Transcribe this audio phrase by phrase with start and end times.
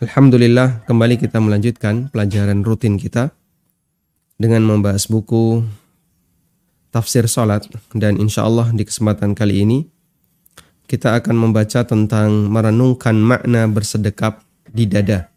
[0.00, 3.36] Alhamdulillah kembali kita melanjutkan pelajaran rutin kita
[4.40, 5.60] dengan membahas buku
[6.88, 9.84] tafsir salat dan insya Allah di kesempatan kali ini
[10.88, 14.40] kita akan membaca tentang merenungkan makna bersedekap
[14.72, 15.28] di dada.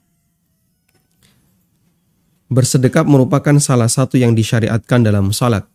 [2.47, 5.67] Bersedekap merupakan salah satu yang disyariatkan dalam salat.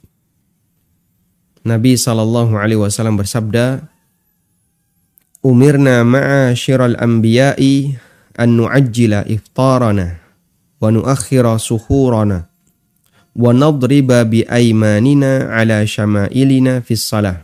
[1.60, 1.92] Nabi
[2.80, 3.84] Wasallam bersabda,
[5.44, 8.07] "Umirna ma'asyiral anbiya'i
[8.38, 10.22] an nu'ajjila iftarana
[10.78, 12.46] wa nuakhira suhurana
[13.34, 15.82] wa nadriba bi aymanina ala
[16.86, 17.42] fis salah.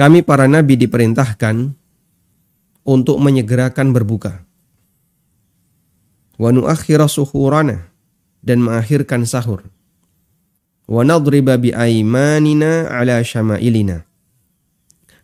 [0.00, 1.76] Kami para nabi diperintahkan
[2.88, 4.40] untuk menyegerakan berbuka.
[6.38, 7.92] Wa nuakhira suhurana
[8.40, 9.68] dan mengakhirkan sahur.
[10.88, 14.07] Wa nadriba bi aymanina ala syama'ilina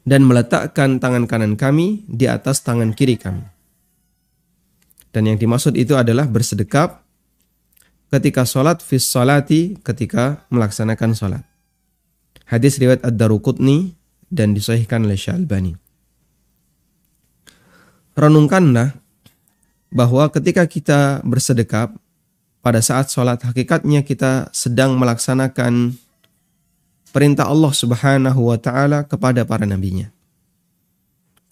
[0.04, 3.44] dan meletakkan tangan kanan kami di atas tangan kiri kami.
[5.10, 7.04] Dan yang dimaksud itu adalah bersedekap
[8.12, 11.42] ketika sholat fis salati ketika melaksanakan sholat.
[12.44, 13.96] Hadis riwayat Ad-Daruqutni
[14.28, 15.72] dan disahihkan oleh Syalbani.
[18.14, 18.94] Renungkanlah
[19.90, 21.94] bahwa ketika kita bersedekap
[22.60, 25.98] pada saat sholat hakikatnya kita sedang melaksanakan
[27.14, 30.10] perintah Allah Subhanahu wa taala kepada para nabinya.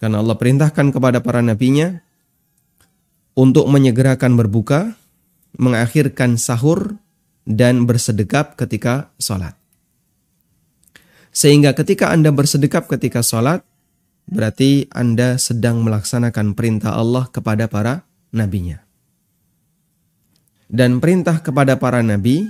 [0.03, 2.03] Karena Allah perintahkan kepada para nabinya
[3.39, 4.99] untuk menyegerakan berbuka,
[5.55, 6.99] mengakhirkan sahur
[7.47, 9.55] dan bersedekap ketika sholat.
[11.31, 13.63] Sehingga ketika Anda bersedekap ketika sholat,
[14.27, 18.03] berarti Anda sedang melaksanakan perintah Allah kepada para
[18.35, 18.83] nabinya.
[20.67, 22.49] Dan perintah kepada para nabi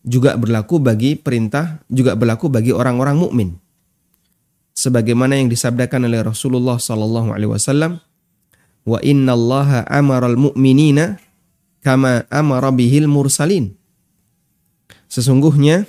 [0.00, 3.48] juga berlaku bagi perintah, juga berlaku bagi orang-orang mukmin.
[4.72, 8.00] Sebagaimana yang disabdakan oleh Rasulullah sallallahu alaihi wasallam,
[8.88, 11.20] "Wa innallaha amaral mu'minina
[11.84, 13.76] kama amara bihil mursalin."
[15.10, 15.84] Sesungguhnya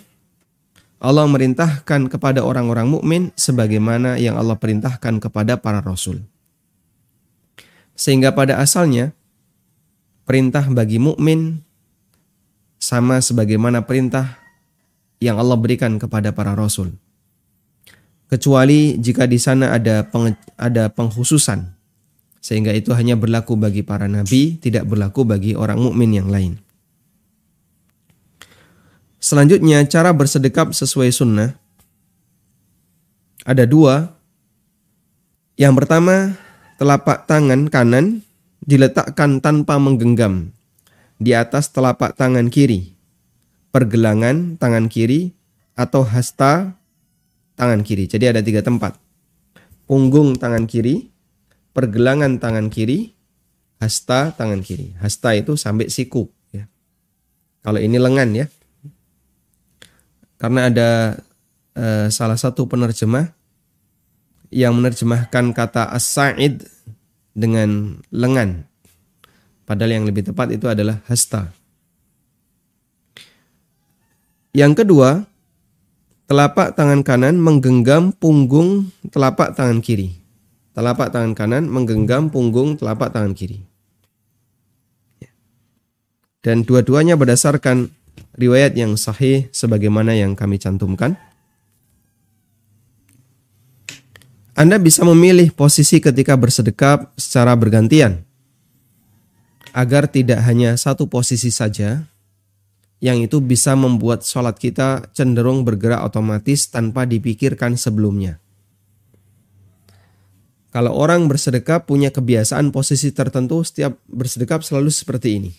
[1.01, 6.21] Allah merintahkan kepada orang-orang mukmin sebagaimana yang Allah perintahkan kepada para rasul.
[7.97, 9.13] Sehingga pada asalnya
[10.25, 11.61] perintah bagi mukmin
[12.81, 14.41] sama sebagaimana perintah
[15.21, 16.97] yang Allah berikan kepada para rasul.
[18.25, 21.77] Kecuali jika di sana ada peng, ada penghususan
[22.41, 26.57] sehingga itu hanya berlaku bagi para nabi, tidak berlaku bagi orang mukmin yang lain.
[29.21, 31.53] Selanjutnya cara bersedekap sesuai sunnah
[33.45, 34.17] ada dua.
[35.53, 36.33] Yang pertama,
[36.81, 38.25] telapak tangan kanan
[38.65, 40.49] diletakkan tanpa menggenggam
[41.21, 42.97] di atas telapak tangan kiri,
[43.69, 45.37] pergelangan tangan kiri,
[45.77, 46.73] atau hasta
[47.53, 48.09] tangan kiri.
[48.09, 48.97] Jadi ada tiga tempat.
[49.85, 51.13] Punggung tangan kiri,
[51.77, 53.13] pergelangan tangan kiri,
[53.77, 54.97] hasta tangan kiri.
[54.97, 56.25] Hasta itu sampai siku.
[56.49, 56.65] Ya.
[57.61, 58.49] Kalau ini lengan ya.
[60.41, 60.89] Karena ada
[61.77, 63.29] uh, salah satu penerjemah
[64.49, 66.65] yang menerjemahkan kata as-sa'id
[67.37, 68.70] dengan lengan.
[69.65, 71.53] Padahal yang lebih tepat itu adalah hasta.
[74.51, 75.23] Yang kedua,
[76.27, 80.11] telapak tangan kanan menggenggam punggung telapak tangan kiri.
[80.75, 83.63] Telapak tangan kanan menggenggam punggung telapak tangan kiri.
[86.41, 87.93] Dan dua-duanya berdasarkan
[88.35, 91.15] riwayat yang sahih sebagaimana yang kami cantumkan.
[94.57, 98.25] Anda bisa memilih posisi ketika bersedekap secara bergantian
[99.71, 102.07] agar tidak hanya satu posisi saja
[103.01, 108.37] yang itu bisa membuat sholat kita cenderung bergerak otomatis tanpa dipikirkan sebelumnya.
[110.71, 115.51] Kalau orang bersedekap punya kebiasaan posisi tertentu setiap bersedekap selalu seperti ini.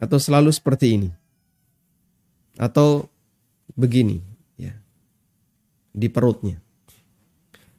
[0.00, 1.10] Atau selalu seperti ini.
[2.56, 3.10] Atau
[3.76, 4.22] begini
[4.56, 4.72] ya.
[5.92, 6.62] Di perutnya.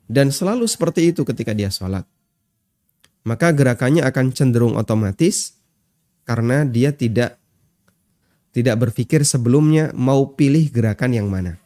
[0.06, 2.06] Dan selalu seperti itu ketika dia sholat
[3.24, 5.60] maka gerakannya akan cenderung otomatis
[6.24, 7.39] karena dia tidak
[8.54, 11.62] tidak berpikir sebelumnya mau pilih gerakan yang mana.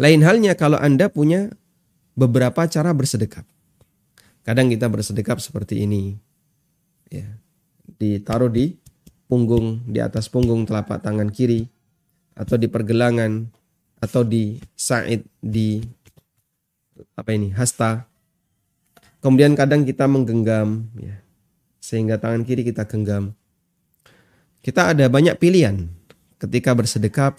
[0.00, 1.52] Lain halnya kalau Anda punya
[2.16, 3.44] beberapa cara bersedekap.
[4.40, 6.16] Kadang kita bersedekap seperti ini.
[7.12, 7.28] Ya.
[8.00, 8.80] Ditaruh di
[9.28, 11.68] punggung, di atas punggung telapak tangan kiri
[12.32, 13.46] atau di pergelangan
[14.00, 15.84] atau di sa'id di
[17.14, 18.09] apa ini hasta
[19.20, 21.20] kemudian kadang kita menggenggam ya
[21.80, 23.32] sehingga tangan kiri kita genggam
[24.60, 25.88] kita ada banyak pilihan
[26.40, 27.36] ketika bersedekap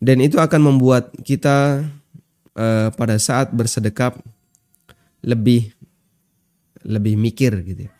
[0.00, 1.84] dan itu akan membuat kita
[2.56, 4.16] uh, pada saat bersedekap
[5.20, 5.76] lebih
[6.80, 7.92] lebih mikir gitu ya.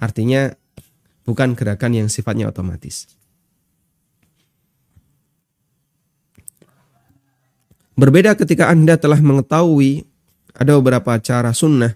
[0.00, 0.48] Artinya
[1.28, 3.04] bukan gerakan yang sifatnya otomatis.
[7.98, 10.07] Berbeda ketika Anda telah mengetahui
[10.58, 11.94] ada beberapa cara sunnah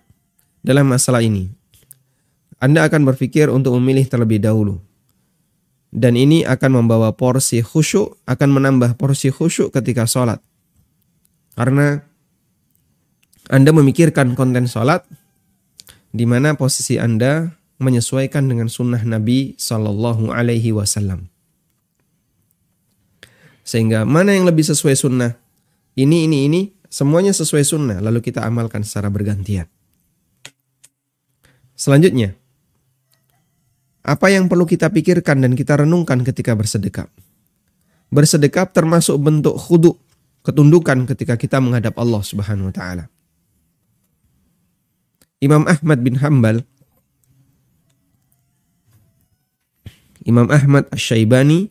[0.63, 1.51] dalam masalah ini.
[2.63, 4.79] Anda akan berpikir untuk memilih terlebih dahulu
[5.93, 10.41] dan ini akan membawa porsi khusyuk, akan menambah porsi khusyuk ketika sholat.
[11.53, 12.01] Karena
[13.53, 15.05] Anda memikirkan konten sholat,
[16.17, 21.29] di mana posisi Anda menyesuaikan dengan sunnah Nabi Shallallahu Alaihi Wasallam.
[23.63, 25.37] Sehingga mana yang lebih sesuai sunnah?
[25.93, 26.61] Ini, ini, ini,
[26.93, 27.99] semuanya sesuai sunnah.
[28.05, 29.65] Lalu kita amalkan secara bergantian.
[31.73, 32.37] Selanjutnya,
[34.05, 37.09] apa yang perlu kita pikirkan dan kita renungkan ketika bersedekap?
[38.13, 39.97] Bersedekap termasuk bentuk khudu,
[40.45, 43.05] ketundukan ketika kita menghadap Allah Subhanahu wa taala.
[45.43, 46.63] Imam Ahmad bin Hambal
[50.23, 51.67] Imam Ahmad Asy-Syaibani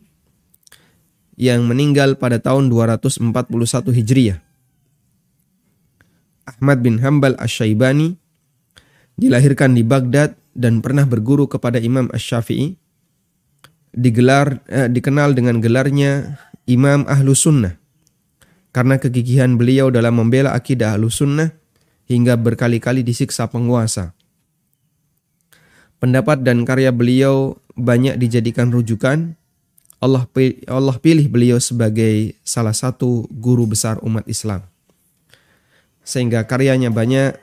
[1.40, 3.32] yang meninggal pada tahun 241
[3.96, 4.51] Hijriah.
[6.48, 8.18] Ahmad bin Hambal Asy-Syaibani
[9.16, 12.76] dilahirkan di Baghdad dan pernah berguru kepada Imam Ash-Syafi'i
[13.92, 17.76] digelar eh, dikenal dengan gelarnya Imam Ahlu Sunnah
[18.72, 21.52] karena kegigihan beliau dalam membela akidah Ahlu Sunnah
[22.08, 24.16] hingga berkali-kali disiksa penguasa.
[26.00, 29.38] Pendapat dan karya beliau banyak dijadikan rujukan.
[30.02, 34.71] Allah pilih beliau sebagai salah satu guru besar umat Islam.
[36.02, 37.38] Sehingga karyanya banyak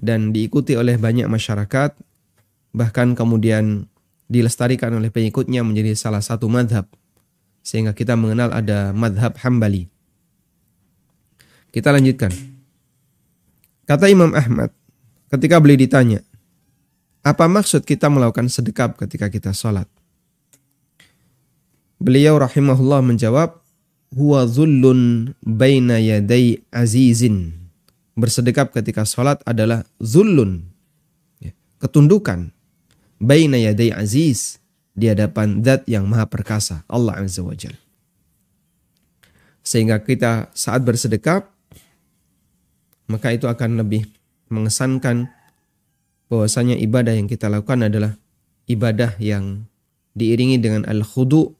[0.00, 1.96] dan diikuti oleh banyak masyarakat,
[2.72, 3.88] bahkan kemudian
[4.30, 6.86] dilestarikan oleh pengikutnya menjadi salah satu madhab.
[7.60, 9.90] Sehingga kita mengenal ada madhab hambali.
[11.70, 12.32] Kita lanjutkan.
[13.86, 14.70] Kata Imam Ahmad,
[15.34, 16.22] ketika beliau ditanya,
[17.20, 19.86] apa maksud kita melakukan sedekap ketika kita sholat?
[22.00, 23.60] Beliau rahimahullah menjawab,
[24.14, 27.52] huwa zullun baina yaday azizin.
[28.18, 30.66] Bersedekap ketika sholat adalah zulun,
[31.40, 32.52] ya, ketundukan,
[33.16, 34.60] baina yaday aziz,
[34.92, 37.72] di hadapan zat yang maha perkasa, Allah Azza wa Jal.
[39.64, 41.48] Sehingga kita saat bersedekap,
[43.08, 44.04] maka itu akan lebih
[44.50, 45.30] mengesankan
[46.28, 48.18] bahwasanya ibadah yang kita lakukan adalah
[48.66, 49.66] ibadah yang
[50.14, 51.54] diiringi dengan al-khudu,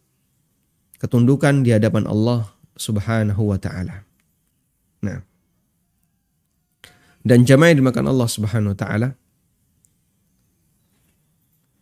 [1.01, 4.05] ketundukan di hadapan Allah Subhanahu wa taala.
[5.01, 5.25] Nah,
[7.25, 9.09] dan jamaah dimakan Allah Subhanahu wa taala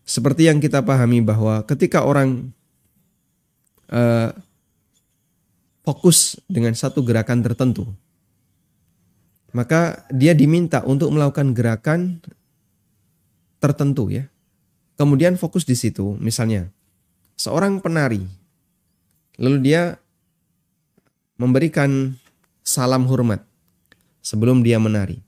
[0.08, 2.50] seperti yang kita pahami bahwa ketika orang
[3.92, 4.32] uh,
[5.84, 7.86] fokus dengan satu gerakan tertentu
[9.52, 12.00] maka dia diminta untuk melakukan gerakan
[13.60, 14.26] tertentu ya
[14.96, 16.72] kemudian fokus di situ misalnya
[17.36, 18.24] seorang penari
[19.38, 19.96] lalu dia
[21.38, 22.18] memberikan
[22.66, 23.46] salam hormat
[24.20, 25.22] sebelum dia menari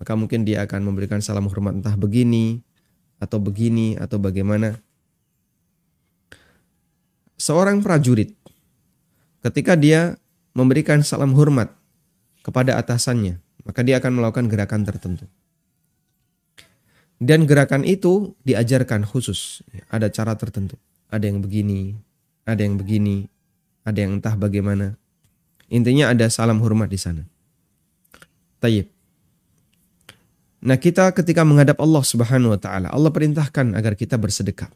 [0.00, 2.64] maka mungkin dia akan memberikan salam hormat entah begini
[3.20, 4.80] atau begini atau bagaimana.
[7.36, 8.32] Seorang prajurit
[9.44, 10.16] ketika dia
[10.56, 11.68] memberikan salam hormat
[12.40, 13.36] kepada atasannya,
[13.68, 15.28] maka dia akan melakukan gerakan tertentu.
[17.20, 19.60] Dan gerakan itu diajarkan khusus,
[19.92, 20.80] ada cara tertentu.
[21.12, 21.92] Ada yang begini,
[22.48, 23.28] ada yang begini,
[23.84, 24.96] ada yang entah bagaimana.
[25.70, 27.22] Intinya ada salam hormat di sana.
[28.60, 28.90] Tayyib.
[30.60, 34.68] Nah, kita ketika menghadap Allah Subhanahu wa taala, Allah perintahkan agar kita bersedekah.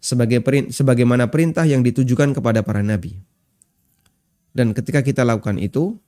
[0.00, 3.20] Sebagai perin, sebagaimana perintah yang ditujukan kepada para nabi.
[4.56, 6.00] Dan ketika kita lakukan itu,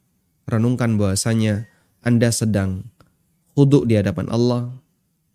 [0.49, 1.69] renungkan bahwasanya
[2.01, 2.89] Anda sedang
[3.53, 4.73] huduk di hadapan Allah,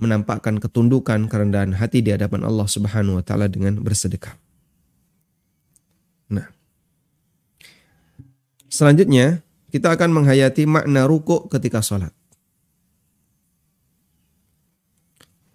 [0.01, 4.33] menampakkan ketundukan kerendahan hati di hadapan Allah Subhanahu wa taala dengan bersedekah.
[6.33, 6.49] Nah,
[8.69, 12.13] selanjutnya kita akan menghayati makna ruku ketika sholat.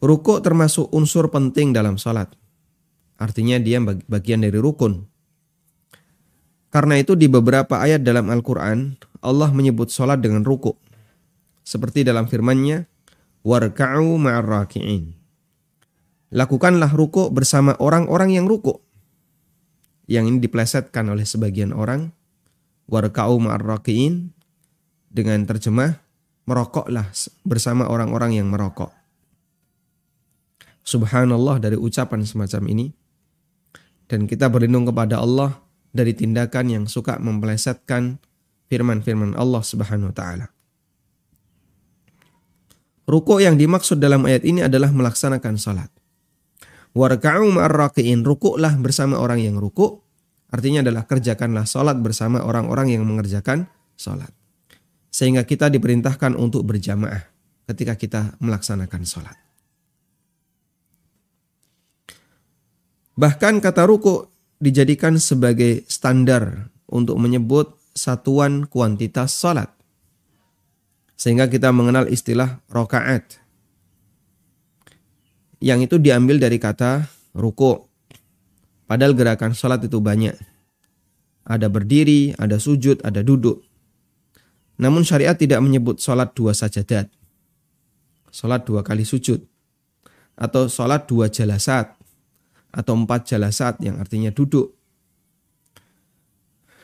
[0.05, 2.29] Ruku termasuk unsur penting dalam salat.
[3.17, 5.09] Artinya dia bagian dari rukun.
[6.69, 10.77] Karena itu di beberapa ayat dalam Al-Quran, Allah menyebut salat dengan ruku.
[11.65, 12.85] seperti dalam firman-Nya
[13.41, 15.17] warka'u ma'ar raki'in.
[16.31, 18.85] Lakukanlah ruku bersama orang-orang yang ruku.
[20.05, 22.13] Yang ini diplesetkan oleh sebagian orang
[22.91, 24.33] warka'u ma'ar raki'in
[25.09, 26.01] dengan terjemah
[26.45, 27.09] merokoklah
[27.47, 28.93] bersama orang-orang yang merokok.
[30.85, 32.87] Subhanallah dari ucapan semacam ini
[34.05, 35.57] dan kita berlindung kepada Allah
[35.97, 38.21] dari tindakan yang suka memplesetkan
[38.69, 40.47] firman-firman Allah Subhanahu wa taala.
[43.05, 45.93] Ruku yang dimaksud dalam ayat ini adalah melaksanakan salat.
[46.93, 50.04] Warka'u ma'arraqiin, rukuklah bersama orang yang ruku.
[50.55, 53.67] Artinya adalah kerjakanlah salat bersama orang-orang yang mengerjakan
[53.99, 54.31] salat.
[55.11, 57.27] Sehingga kita diperintahkan untuk berjamaah
[57.67, 59.35] ketika kita melaksanakan salat.
[63.19, 64.31] Bahkan kata ruku
[64.63, 69.75] dijadikan sebagai standar untuk menyebut satuan kuantitas salat.
[71.19, 73.43] Sehingga kita mengenal istilah rokaat.
[75.59, 77.94] Yang itu diambil dari kata ruku.
[78.85, 80.37] Padahal gerakan sholat itu banyak.
[81.45, 83.65] Ada berdiri, ada sujud, ada duduk.
[84.81, 87.09] Namun syariat tidak menyebut sholat dua sajadat.
[88.33, 89.45] Sholat dua kali sujud.
[90.35, 91.95] Atau sholat dua jalasat.
[92.75, 94.75] Atau empat jalasat yang artinya duduk.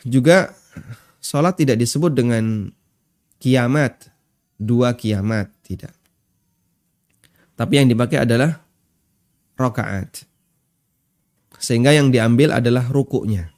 [0.06, 0.54] Juga
[1.20, 2.72] sholat tidak disebut dengan
[3.42, 4.08] kiamat
[4.60, 5.96] dua kiamat, tidak.
[7.56, 8.60] Tapi yang dipakai adalah
[9.56, 10.29] rokaat.
[11.60, 13.52] Sehingga yang diambil adalah rukuknya.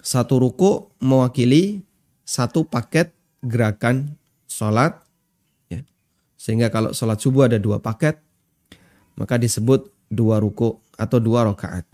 [0.00, 1.84] Satu ruku mewakili
[2.24, 3.12] satu paket
[3.44, 4.16] gerakan
[4.48, 4.96] sholat.
[5.68, 5.84] Ya.
[6.40, 8.16] Sehingga kalau sholat subuh ada dua paket,
[9.20, 11.84] maka disebut dua ruku atau dua rokaat.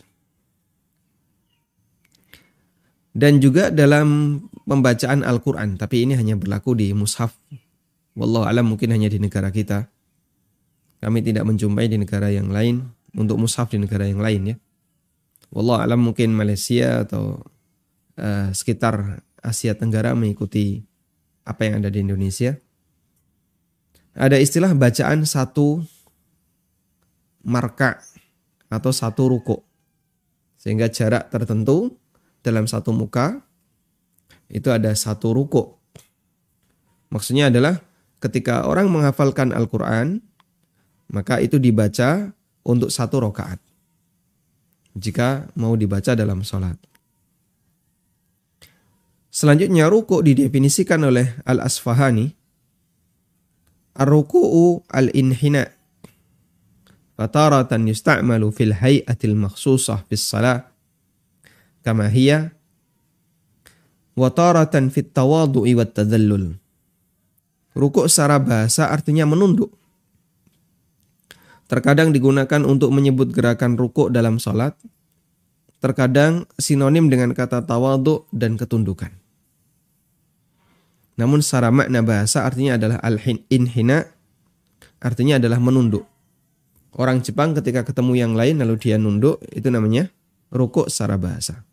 [3.12, 5.76] Dan juga dalam pembacaan Al-Quran.
[5.76, 7.36] Tapi ini hanya berlaku di mushaf.
[8.16, 9.88] Wallahu alam mungkin hanya di negara kita.
[11.02, 12.88] Kami tidak menjumpai di negara yang lain.
[13.12, 14.56] Untuk mushaf di negara yang lain ya.
[15.52, 17.44] Wallahu alam mungkin Malaysia atau
[18.16, 20.80] uh, sekitar Asia Tenggara mengikuti
[21.44, 22.56] apa yang ada di Indonesia.
[24.16, 25.84] Ada istilah bacaan satu
[27.44, 28.00] marka
[28.72, 29.68] atau satu ruko.
[30.56, 32.00] Sehingga jarak tertentu
[32.40, 33.42] dalam satu muka
[34.48, 35.82] itu ada satu ruko.
[37.12, 37.80] Maksudnya adalah
[38.22, 40.22] ketika orang menghafalkan Al-Quran,
[41.12, 42.32] maka itu dibaca
[42.66, 43.58] untuk satu rokaat.
[44.92, 46.76] Jika mau dibaca dalam sholat.
[49.32, 52.28] Selanjutnya ruku didefinisikan oleh Al-Asfahani.
[53.96, 55.72] Ar-ruku'u al-inhina.
[57.16, 60.68] Fataratan yusta'malu fil hay'atil makhsusah fis salah
[61.84, 62.54] kama hiya
[64.16, 66.56] wa taratan fit tawadhu'i wat tadallul.
[67.72, 69.72] Rukuk secara bahasa artinya menunduk.
[71.72, 74.76] Terkadang digunakan untuk menyebut gerakan rukuk dalam salat.
[75.80, 79.08] Terkadang sinonim dengan kata tawadhu dan ketundukan.
[81.16, 84.04] Namun secara makna bahasa artinya adalah al-inhina
[85.00, 86.04] artinya adalah menunduk.
[86.92, 90.12] Orang Jepang ketika ketemu yang lain lalu dia nunduk itu namanya
[90.52, 91.64] rukuk secara bahasa.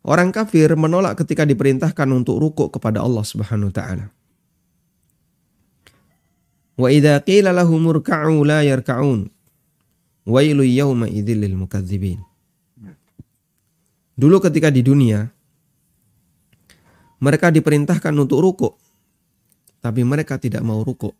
[0.00, 4.06] Orang kafir menolak ketika diperintahkan untuk rukuk kepada Allah Subhanahu wa taala.
[6.82, 7.86] Wa idza qila lahum
[8.42, 9.30] la yarka'un.
[10.26, 12.18] Wailu yawma idzil mukadzibin.
[14.18, 15.30] Dulu ketika di dunia
[17.22, 18.74] mereka diperintahkan untuk rukuk
[19.78, 21.14] tapi mereka tidak mau rukuk.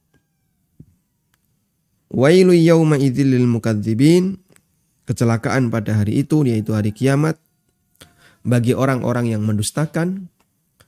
[2.11, 4.43] Wailu yawma idzil mukadzibin.
[5.03, 7.35] Kecelakaan pada hari itu yaitu hari kiamat
[8.47, 10.31] bagi orang-orang yang mendustakan,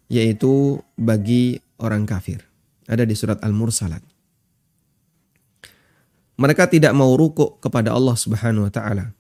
[0.07, 2.47] yaitu bagi orang kafir.
[2.87, 4.14] Ada di surat Al-Mursalat.
[6.35, 9.15] Mereka tidak mau rukuk kepada Allah Subhanahu wa taala.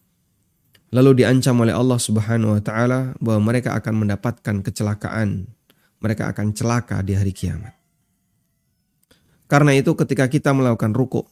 [0.94, 5.46] Lalu diancam oleh Allah Subhanahu wa taala bahwa mereka akan mendapatkan kecelakaan.
[6.02, 7.72] Mereka akan celaka di hari kiamat.
[9.46, 11.30] Karena itu ketika kita melakukan rukuk,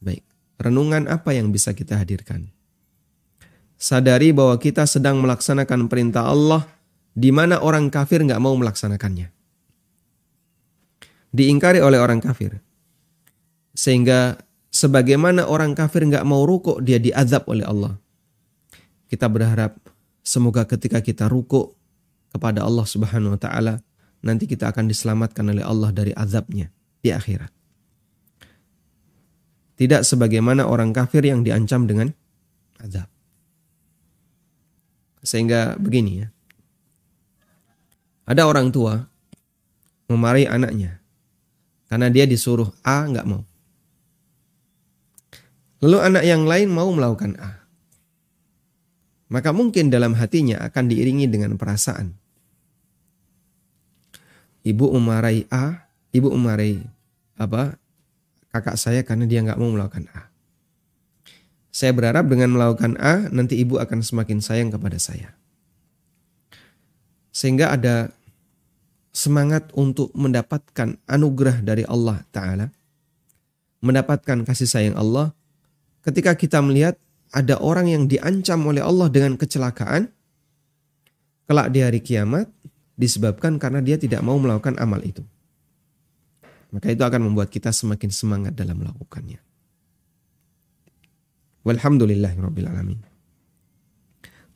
[0.00, 0.24] baik,
[0.58, 2.56] renungan apa yang bisa kita hadirkan?
[3.76, 6.64] sadari bahwa kita sedang melaksanakan perintah Allah
[7.16, 9.32] di mana orang kafir nggak mau melaksanakannya.
[11.36, 12.60] Diingkari oleh orang kafir.
[13.76, 14.40] Sehingga
[14.76, 17.96] sebagaimana orang kafir nggak mau rukuk, dia diazab oleh Allah.
[19.08, 19.80] Kita berharap
[20.20, 21.72] semoga ketika kita rukuk
[22.28, 23.80] kepada Allah Subhanahu wa taala,
[24.20, 26.68] nanti kita akan diselamatkan oleh Allah dari azabnya
[27.00, 27.48] di akhirat.
[29.76, 32.12] Tidak sebagaimana orang kafir yang diancam dengan
[32.80, 33.08] azab.
[35.24, 36.28] Sehingga begini ya.
[38.26, 39.06] Ada orang tua
[40.10, 40.98] memarahi anaknya
[41.86, 43.46] karena dia disuruh A nggak mau.
[45.84, 47.66] Lalu anak yang lain mau melakukan A.
[49.28, 52.14] Maka mungkin dalam hatinya akan diiringi dengan perasaan.
[54.62, 56.82] Ibu memarahi A, ibu memarahi
[57.36, 57.76] apa
[58.54, 60.32] kakak saya karena dia nggak mau melakukan A.
[61.76, 65.36] Saya berharap dengan melakukan A, nanti ibu akan semakin sayang kepada saya.
[67.36, 68.16] Sehingga ada
[69.12, 72.72] semangat untuk mendapatkan anugerah dari Allah Ta'ala.
[73.84, 75.36] Mendapatkan kasih sayang Allah.
[76.06, 76.94] Ketika kita melihat
[77.34, 80.12] ada orang yang diancam oleh Allah dengan kecelakaan.
[81.46, 82.50] Kelak di hari kiamat
[82.98, 85.22] disebabkan karena dia tidak mau melakukan amal itu.
[86.74, 89.38] Maka itu akan membuat kita semakin semangat dalam melakukannya.
[91.62, 92.98] Walhamdulillahirrabbilalamin.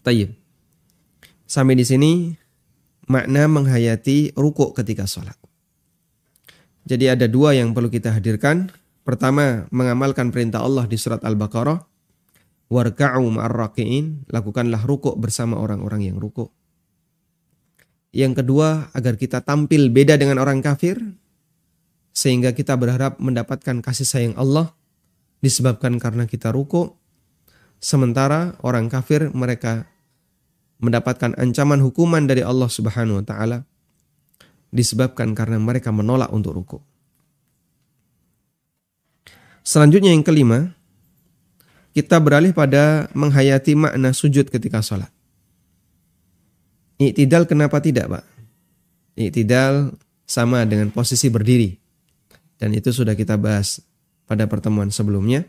[0.03, 0.35] Tayyib.
[1.47, 2.35] Sampai di sini
[3.07, 5.39] makna menghayati rukuk ketika sholat.
[6.91, 8.71] Jadi ada dua yang perlu kita hadirkan.
[9.11, 11.83] Pertama, mengamalkan perintah Allah di surat Al-Baqarah.
[12.71, 14.31] Warka'u ma'arraqi'in.
[14.31, 16.55] Lakukanlah rukuk bersama orang-orang yang rukuk.
[18.15, 21.03] Yang kedua, agar kita tampil beda dengan orang kafir.
[22.15, 24.79] Sehingga kita berharap mendapatkan kasih sayang Allah.
[25.43, 27.01] Disebabkan karena kita rukuk
[27.81, 29.89] Sementara orang kafir mereka
[30.85, 33.65] mendapatkan ancaman hukuman dari Allah Subhanahu wa taala
[34.69, 36.79] disebabkan karena mereka menolak untuk ruku.
[39.71, 40.75] Selanjutnya yang kelima,
[41.95, 45.07] kita beralih pada menghayati makna sujud ketika sholat.
[46.99, 48.25] Iktidal kenapa tidak Pak?
[49.15, 49.95] Iktidal
[50.27, 51.79] sama dengan posisi berdiri.
[52.59, 53.79] Dan itu sudah kita bahas
[54.27, 55.47] pada pertemuan sebelumnya.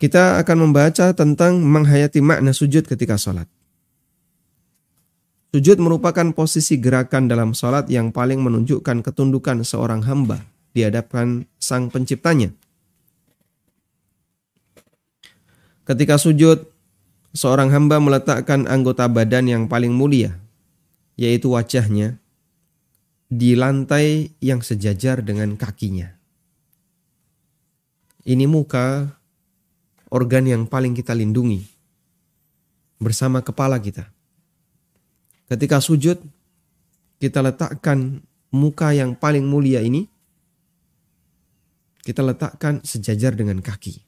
[0.00, 3.44] Kita akan membaca tentang menghayati makna sujud ketika sholat.
[5.52, 10.40] Sujud merupakan posisi gerakan dalam sholat yang paling menunjukkan ketundukan seorang hamba
[10.70, 12.54] di hadapan sang penciptanya.
[15.86, 16.70] Ketika sujud,
[17.34, 20.38] seorang hamba meletakkan anggota badan yang paling mulia,
[21.18, 22.18] yaitu wajahnya,
[23.30, 26.14] di lantai yang sejajar dengan kakinya.
[28.26, 29.18] Ini muka
[30.10, 31.62] organ yang paling kita lindungi
[33.00, 34.10] bersama kepala kita.
[35.50, 36.20] Ketika sujud,
[37.18, 38.22] kita letakkan
[38.54, 40.06] muka yang paling mulia ini,
[42.00, 44.00] kita letakkan sejajar dengan kaki.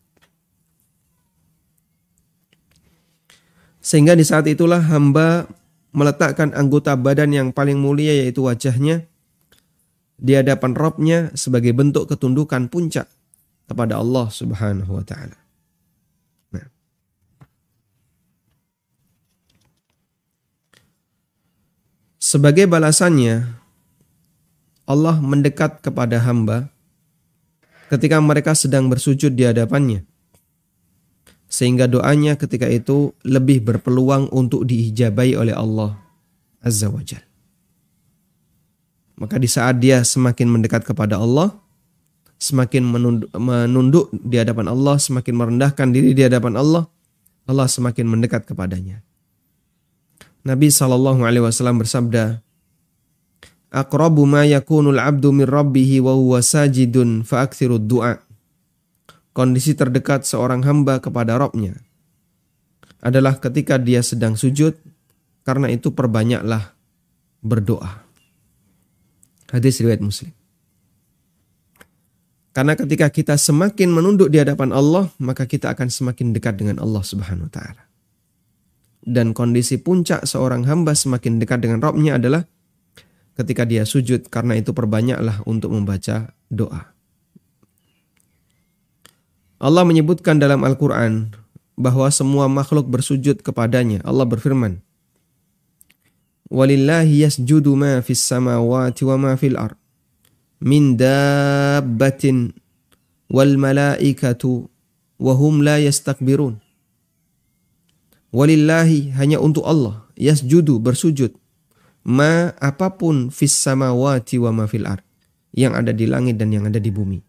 [3.83, 5.51] Sehingga di saat itulah hamba
[5.93, 9.05] meletakkan anggota badan yang paling mulia yaitu wajahnya
[10.17, 13.11] di hadapan Robnya sebagai bentuk ketundukan puncak
[13.67, 15.43] kepada Allah Subhanahu wa taala.
[22.33, 23.45] Sebagai balasannya,
[24.89, 26.72] Allah mendekat kepada hamba
[27.93, 30.09] ketika mereka sedang bersujud di hadapannya.
[31.53, 36.01] Sehingga doanya ketika itu lebih berpeluang untuk diijabai oleh Allah
[36.65, 37.21] Azza wa Jal.
[39.21, 41.53] Maka di saat dia semakin mendekat kepada Allah,
[42.41, 42.89] semakin
[43.37, 46.89] menunduk di hadapan Allah, semakin merendahkan diri di hadapan Allah,
[47.45, 49.05] Allah semakin mendekat kepadanya.
[50.43, 52.41] Nabi Shallallahu Alaihi Wasallam bersabda,
[53.73, 58.21] "Aqrabu ma yakunul abdu min rabbih wa huwa sajidun fa'akthirud du'a."
[59.33, 61.73] Kondisi terdekat seorang hamba kepada Robnya
[63.01, 64.77] adalah ketika dia sedang sujud,
[65.43, 66.77] karena itu perbanyaklah
[67.41, 68.05] berdoa.
[69.49, 70.31] Hadis riwayat Muslim.
[72.53, 77.01] Karena ketika kita semakin menunduk di hadapan Allah, maka kita akan semakin dekat dengan Allah
[77.01, 77.83] Subhanahu wa taala
[79.03, 82.47] dan kondisi puncak seorang hamba semakin dekat dengan Robnya adalah
[83.43, 86.95] ketika dia sujud karena itu perbanyaklah untuk membaca doa.
[89.63, 91.31] Allah menyebutkan dalam Al-Quran
[91.79, 94.03] bahwa semua makhluk bersujud kepadanya.
[94.03, 94.83] Allah berfirman,
[96.53, 99.73] Walillahi yasjudu ma fis samawati wa ma fil ar
[100.63, 102.55] min dabbatin
[103.33, 104.71] wal malaikatu
[105.19, 106.61] wa hum la yastakbirun.
[108.33, 110.09] Walillahi hanya untuk Allah.
[110.17, 111.37] Yasjudu bersujud.
[112.03, 115.05] Ma apa pun fis samawati wa ma fil ard.
[115.53, 117.21] Yang ada di langit dan yang ada di bumi.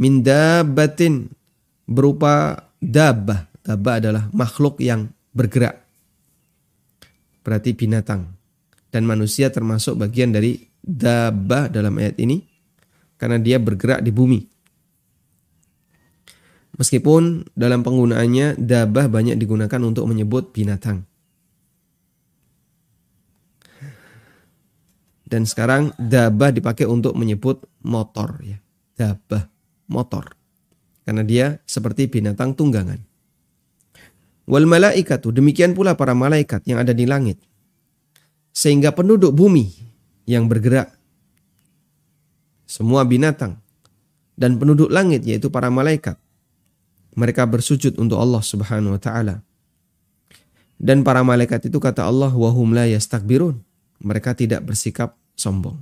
[0.00, 1.28] Min dabbatin
[1.84, 3.50] berupa dabbah.
[3.60, 5.84] Dabbah adalah makhluk yang bergerak.
[7.44, 8.30] Berarti binatang.
[8.90, 12.40] Dan manusia termasuk bagian dari dabbah dalam ayat ini.
[13.20, 14.40] Karena dia bergerak di bumi.
[16.80, 21.09] Meskipun dalam penggunaannya dabah banyak digunakan untuk menyebut binatang.
[25.30, 28.58] Dan sekarang dabah dipakai untuk menyebut motor ya.
[28.98, 29.46] Dabah,
[29.86, 30.34] motor.
[31.06, 32.98] Karena dia seperti binatang tunggangan.
[34.50, 37.38] Wal malaikatu, demikian pula para malaikat yang ada di langit.
[38.50, 39.70] Sehingga penduduk bumi
[40.26, 40.90] yang bergerak.
[42.66, 43.62] Semua binatang.
[44.34, 46.18] Dan penduduk langit yaitu para malaikat.
[47.14, 49.46] Mereka bersujud untuk Allah subhanahu wa ta'ala.
[50.80, 53.62] Dan para malaikat itu kata Allah, wahum la yastakbirun.
[54.00, 55.80] Mereka tidak bersikap sombong.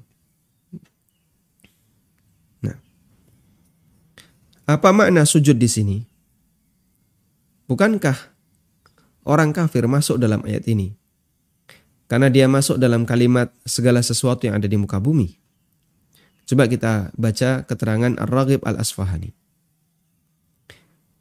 [2.62, 2.79] Nah,
[4.71, 5.99] apa makna sujud di sini?
[7.66, 8.16] Bukankah
[9.27, 10.94] orang kafir masuk dalam ayat ini?
[12.09, 15.37] Karena dia masuk dalam kalimat segala sesuatu yang ada di muka bumi.
[16.49, 19.37] Coba kita baca keterangan Ar-Raghib Al-Asfahani.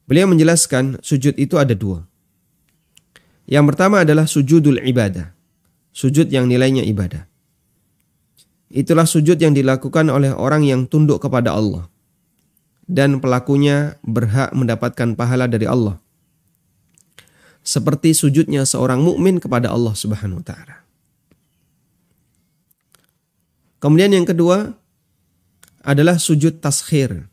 [0.07, 2.07] Beliau menjelaskan sujud itu ada dua.
[3.43, 5.35] Yang pertama adalah sujudul ibadah.
[5.91, 7.26] Sujud yang nilainya ibadah.
[8.67, 11.87] Itulah sujud yang dilakukan oleh orang yang tunduk kepada Allah.
[12.87, 15.99] Dan pelakunya berhak mendapatkan pahala dari Allah.
[17.63, 20.75] Seperti sujudnya seorang mukmin kepada Allah Subhanahu wa taala.
[23.83, 24.71] Kemudian yang kedua
[25.83, 27.27] adalah sujud taskhir.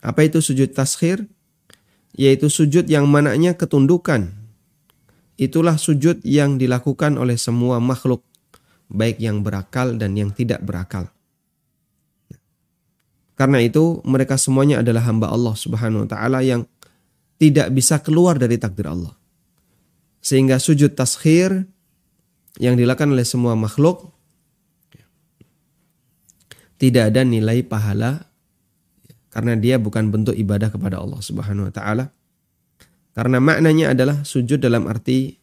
[0.00, 1.28] Apa itu sujud taskhir?
[2.16, 4.42] Yaitu sujud yang mananya ketundukan
[5.42, 8.22] Itulah sujud yang dilakukan oleh semua makhluk,
[8.92, 11.08] baik yang berakal dan yang tidak berakal.
[13.32, 16.68] Karena itu mereka semuanya adalah hamba Allah Subhanahu wa taala yang
[17.40, 19.16] tidak bisa keluar dari takdir Allah.
[20.22, 21.66] Sehingga sujud taskhir
[22.60, 24.12] yang dilakukan oleh semua makhluk
[26.76, 28.28] tidak ada nilai pahala
[29.32, 32.04] karena dia bukan bentuk ibadah kepada Allah Subhanahu wa taala
[33.16, 35.40] karena maknanya adalah sujud dalam arti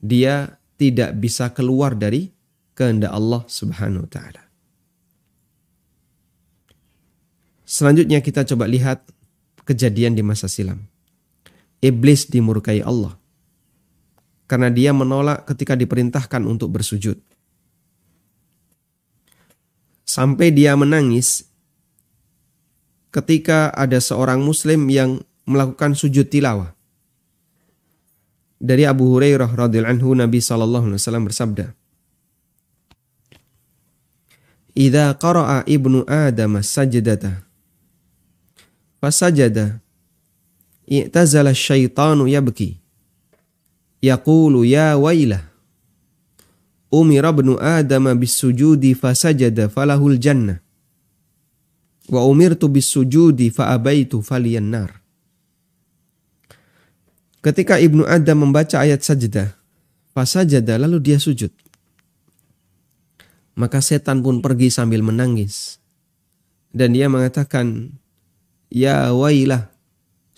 [0.00, 2.34] dia tidak bisa keluar dari
[2.74, 4.42] kehendak Allah Subhanahu wa taala.
[7.62, 9.06] Selanjutnya kita coba lihat
[9.62, 10.90] kejadian di masa silam.
[11.78, 13.14] Iblis dimurkai Allah
[14.50, 17.16] karena dia menolak ketika diperintahkan untuk bersujud.
[20.02, 21.46] Sampai dia menangis
[23.14, 26.74] ketika ada seorang muslim yang melakukan sujud tilawah.
[28.62, 31.74] Dari Abu Hurairah radhiyallahu anhu Nabi sallallahu alaihi wasallam bersabda,
[34.78, 37.42] "Idza qara'a ibnu Adam sajdata
[39.02, 39.82] fasajada
[40.86, 42.78] i'tazala syaitanu yabki
[43.98, 45.42] yaqulu ya wailah
[46.86, 50.62] umira ibnu Adam bisujudi fasajada falahul jannah
[52.06, 55.01] wa umirtu bisujudi fa abaitu faliyan nar
[57.42, 59.50] Ketika Ibnu Adam membaca ayat sajdah,
[60.14, 61.50] sajdah lalu dia sujud.
[63.58, 65.82] Maka setan pun pergi sambil menangis.
[66.70, 67.98] Dan dia mengatakan,
[68.72, 69.68] Ya wailah,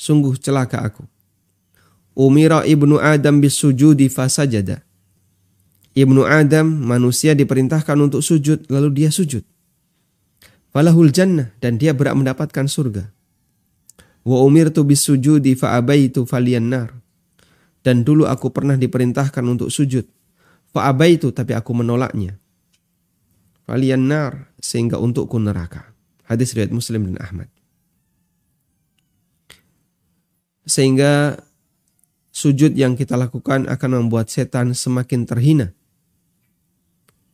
[0.01, 1.05] sungguh celaka aku.
[2.17, 4.83] Umira Ibnu Adam bisujudi fasajada.
[5.95, 9.47] Ibnu Adam manusia diperintahkan untuk sujud lalu dia sujud.
[10.75, 13.14] Falahul jannah dan dia berhak mendapatkan surga.
[14.25, 16.91] Wa umirtu bisujudi fa abaitu faliyan nar.
[17.85, 20.09] Dan dulu aku pernah diperintahkan untuk sujud.
[20.73, 22.41] Fa abaitu tapi aku menolaknya.
[23.69, 25.93] Faliyan nar sehingga untukku neraka.
[26.25, 27.49] Hadis riwayat Muslim dan Ahmad.
[30.65, 31.37] Sehingga
[32.33, 35.77] sujud yang kita lakukan akan membuat setan semakin terhina.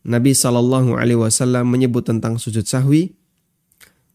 [0.03, 3.15] Nabi Shallallahu Alaihi Wasallam menyebut tentang sujud sahwi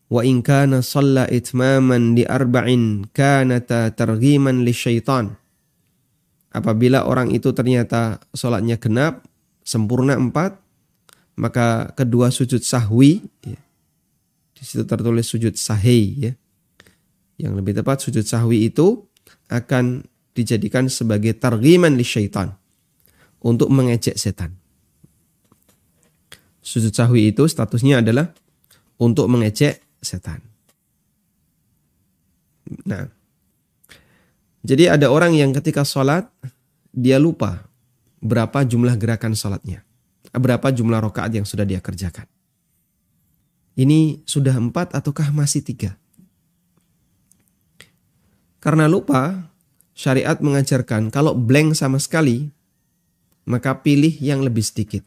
[0.10, 5.34] wa in kana shalla itmaman di arba'in kanata targhiman syaitan.
[6.56, 9.28] Apabila orang itu ternyata sholatnya genap
[9.66, 10.56] sempurna empat
[11.36, 13.60] maka kedua sujud sahwi ya,
[14.56, 16.34] di situ tertulis sujud sahih ya.
[17.36, 19.04] Yang lebih tepat sujud sahwi itu
[19.52, 22.56] akan dijadikan sebagai targhiman syaitan
[23.44, 24.56] untuk mengejek setan.
[26.64, 28.32] Sujud sahwi itu statusnya adalah
[28.96, 30.40] untuk mengejek setan.
[32.86, 33.10] Nah,
[34.66, 36.26] jadi ada orang yang ketika sholat
[36.94, 37.70] dia lupa
[38.22, 39.86] berapa jumlah gerakan sholatnya,
[40.34, 42.26] berapa jumlah rokaat yang sudah dia kerjakan.
[43.76, 46.00] Ini sudah empat ataukah masih tiga?
[48.64, 49.52] Karena lupa,
[49.94, 52.50] syariat mengajarkan kalau blank sama sekali,
[53.46, 55.06] maka pilih yang lebih sedikit.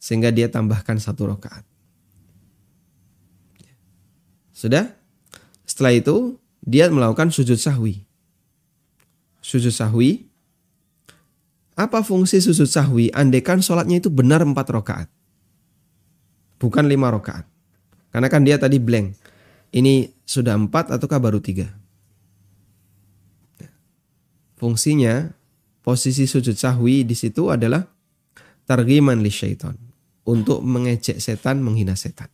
[0.00, 1.71] Sehingga dia tambahkan satu rokaat.
[4.62, 4.94] Sudah?
[5.66, 8.06] Setelah itu dia melakukan sujud sahwi.
[9.42, 10.30] Sujud sahwi.
[11.74, 13.10] Apa fungsi sujud sahwi?
[13.10, 15.10] Andekan sholatnya itu benar empat rakaat.
[16.62, 17.42] bukan lima rakaat.
[18.14, 19.18] Karena kan dia tadi blank.
[19.74, 21.66] Ini sudah empat ataukah baru tiga?
[24.62, 25.34] Fungsinya
[25.82, 27.82] posisi sujud sahwi di situ adalah
[28.62, 29.74] targiman li syaitan
[30.22, 32.30] untuk mengejek setan, menghina setan.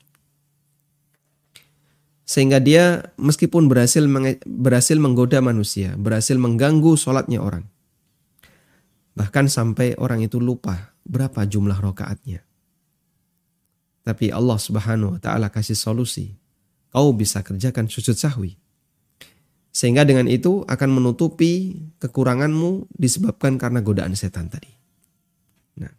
[2.29, 4.05] Sehingga dia meskipun berhasil
[4.45, 7.65] berhasil menggoda manusia, berhasil mengganggu sholatnya orang.
[9.17, 12.45] Bahkan sampai orang itu lupa berapa jumlah rokaatnya.
[14.05, 16.37] Tapi Allah subhanahu wa ta'ala kasih solusi.
[16.93, 18.61] Kau bisa kerjakan sujud sahwi.
[19.73, 24.73] Sehingga dengan itu akan menutupi kekuranganmu disebabkan karena godaan setan tadi.
[25.81, 25.93] Nah,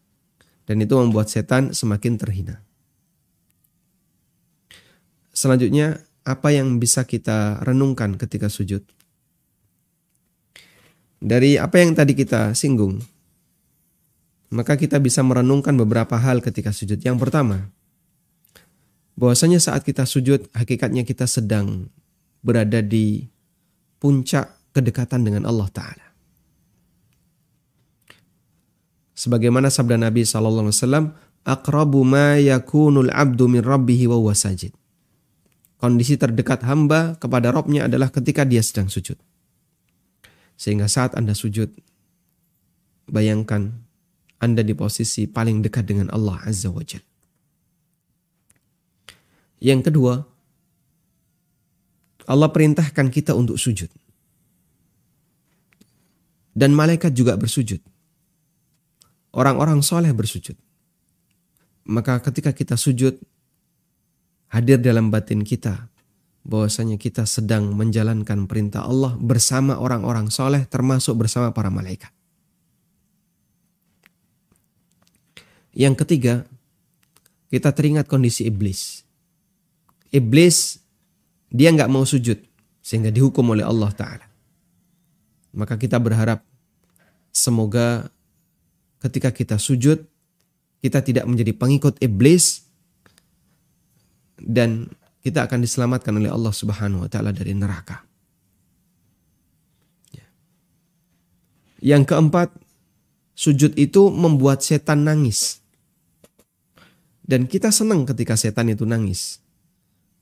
[0.66, 2.62] dan itu membuat setan semakin terhina.
[5.34, 8.86] Selanjutnya apa yang bisa kita renungkan ketika sujud?
[11.18, 13.02] Dari apa yang tadi kita singgung,
[14.54, 17.02] maka kita bisa merenungkan beberapa hal ketika sujud.
[17.02, 17.74] Yang pertama,
[19.18, 21.90] bahwasanya saat kita sujud, hakikatnya kita sedang
[22.46, 23.26] berada di
[23.98, 26.08] puncak kedekatan dengan Allah Ta'ala.
[29.18, 31.12] Sebagaimana sabda Nabi SAW,
[31.44, 34.79] Aqrabu ma yakunul abdu min rabbihi wa sajid
[35.80, 39.16] kondisi terdekat hamba kepada Robnya adalah ketika dia sedang sujud.
[40.60, 41.72] Sehingga saat Anda sujud,
[43.08, 43.80] bayangkan
[44.44, 47.00] Anda di posisi paling dekat dengan Allah Azza wa Jal.
[49.64, 50.14] Yang kedua,
[52.28, 53.88] Allah perintahkan kita untuk sujud.
[56.52, 57.80] Dan malaikat juga bersujud.
[59.32, 60.60] Orang-orang soleh bersujud.
[61.88, 63.16] Maka ketika kita sujud,
[64.50, 65.90] hadir dalam batin kita
[66.46, 72.10] bahwasanya kita sedang menjalankan perintah Allah bersama orang-orang soleh termasuk bersama para malaikat.
[75.78, 76.34] Yang ketiga,
[77.54, 79.06] kita teringat kondisi iblis.
[80.10, 80.82] Iblis
[81.54, 82.42] dia nggak mau sujud
[82.82, 84.26] sehingga dihukum oleh Allah Taala.
[85.54, 86.42] Maka kita berharap
[87.30, 88.10] semoga
[89.02, 90.02] ketika kita sujud
[90.80, 92.69] kita tidak menjadi pengikut iblis
[94.44, 94.88] dan
[95.20, 98.04] kita akan diselamatkan oleh Allah Subhanahu wa taala dari neraka.
[100.16, 100.28] Ya.
[101.84, 102.50] Yang keempat,
[103.36, 105.60] sujud itu membuat setan nangis.
[107.30, 109.38] Dan kita senang ketika setan itu nangis.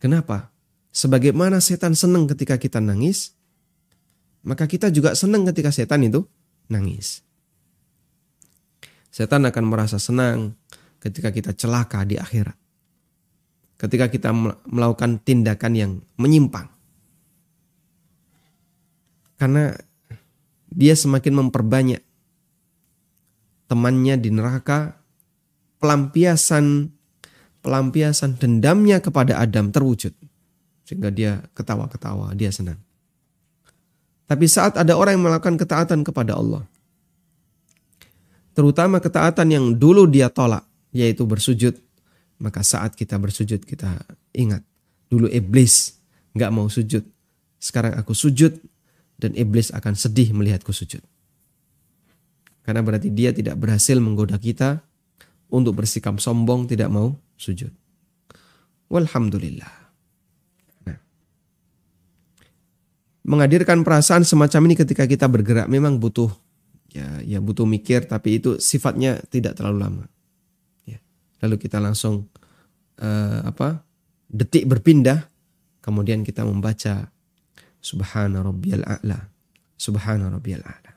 [0.01, 0.51] Kenapa?
[0.91, 3.37] Sebagaimana setan senang ketika kita nangis,
[4.43, 6.25] maka kita juga senang ketika setan itu
[6.67, 7.23] nangis.
[9.07, 10.57] Setan akan merasa senang
[10.99, 12.66] ketika kita celaka di akhirat
[13.77, 14.33] ketika kita
[14.65, 16.69] melakukan tindakan yang menyimpang.
[19.37, 19.73] Karena
[20.73, 22.01] dia semakin memperbanyak
[23.69, 24.97] temannya di neraka,
[25.77, 26.89] pelampiasan
[27.61, 30.15] pelampiasan dendamnya kepada Adam terwujud.
[30.87, 32.79] Sehingga dia ketawa-ketawa, dia senang.
[34.27, 36.63] Tapi saat ada orang yang melakukan ketaatan kepada Allah,
[38.55, 40.63] terutama ketaatan yang dulu dia tolak,
[40.95, 41.75] yaitu bersujud,
[42.37, 44.05] maka saat kita bersujud kita
[44.37, 44.61] ingat
[45.09, 45.97] dulu iblis
[46.37, 47.01] nggak mau sujud.
[47.57, 48.53] Sekarang aku sujud
[49.17, 51.01] dan iblis akan sedih melihatku sujud.
[52.61, 54.85] Karena berarti dia tidak berhasil menggoda kita
[55.49, 57.71] untuk bersikap sombong tidak mau sujud.
[58.91, 59.73] Walhamdulillah.
[60.85, 60.99] Nah,
[63.25, 66.29] menghadirkan perasaan semacam ini ketika kita bergerak memang butuh
[66.93, 70.05] ya ya butuh mikir tapi itu sifatnya tidak terlalu lama
[71.43, 72.29] lalu kita langsung
[73.01, 73.83] uh, apa
[74.27, 75.29] detik berpindah.
[75.81, 77.07] Kemudian kita membaca
[77.79, 79.37] subhana rabbiyal a'la
[79.77, 80.91] subhana rabbiyal a'la.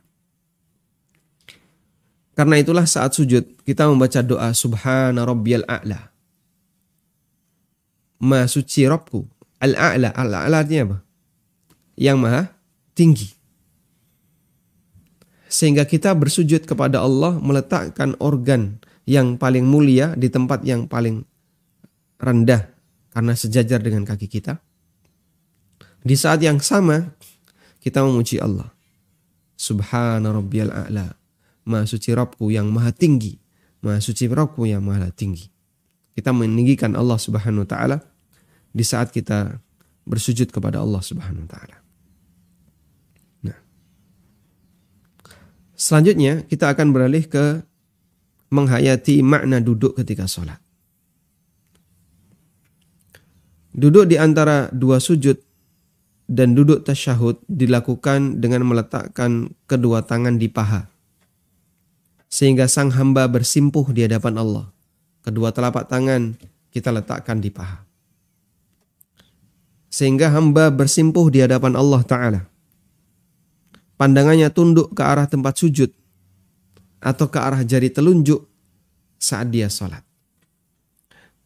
[2.35, 6.09] Karena itulah saat sujud kita membaca doa subhana rabbiyal a'la.
[8.25, 9.29] Ma suci Robku
[9.61, 10.17] al a'la.
[10.17, 10.99] Al a'la artinya apa?
[12.01, 12.43] Yang maha
[12.97, 13.29] tinggi.
[15.53, 21.27] Sehingga kita bersujud kepada Allah meletakkan organ yang paling mulia di tempat yang paling
[22.23, 22.71] rendah
[23.11, 24.63] karena sejajar dengan kaki kita.
[26.07, 27.11] Di saat yang sama
[27.83, 28.71] kita memuji Allah.
[29.59, 31.11] Subhana rabbiyal a'la.
[31.67, 33.37] Maha suci Rabbku yang maha tinggi.
[33.85, 35.51] Maha suci Rabbku yang maha tinggi.
[36.15, 37.99] Kita meninggikan Allah subhanahu wa ta'ala
[38.71, 39.61] di saat kita
[40.07, 41.77] bersujud kepada Allah subhanahu wa ta'ala.
[43.45, 43.59] Nah.
[45.77, 47.61] Selanjutnya kita akan beralih ke
[48.51, 50.59] menghayati makna duduk ketika sholat.
[53.71, 55.39] Duduk di antara dua sujud
[56.27, 60.91] dan duduk tasyahud dilakukan dengan meletakkan kedua tangan di paha.
[62.31, 64.67] Sehingga sang hamba bersimpuh di hadapan Allah.
[65.23, 66.35] Kedua telapak tangan
[66.75, 67.83] kita letakkan di paha.
[69.91, 72.41] Sehingga hamba bersimpuh di hadapan Allah Ta'ala.
[73.99, 75.91] Pandangannya tunduk ke arah tempat sujud
[77.01, 78.45] atau ke arah jari telunjuk
[79.17, 80.05] saat dia sholat.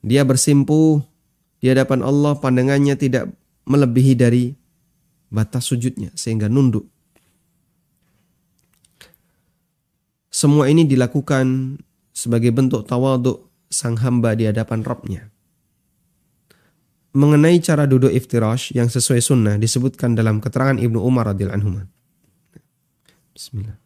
[0.04, 1.00] Dia bersimpuh
[1.62, 3.32] di hadapan Allah pandangannya tidak
[3.64, 4.52] melebihi dari
[5.32, 6.84] batas sujudnya sehingga nunduk.
[10.28, 11.78] Semua ini dilakukan
[12.10, 15.30] sebagai bentuk tawaduk sang hamba di hadapan Rabbnya.
[17.14, 21.86] Mengenai cara duduk iftirash yang sesuai sunnah disebutkan dalam keterangan Ibnu Umar radhiyallahu anhu.
[23.30, 23.83] Bismillah.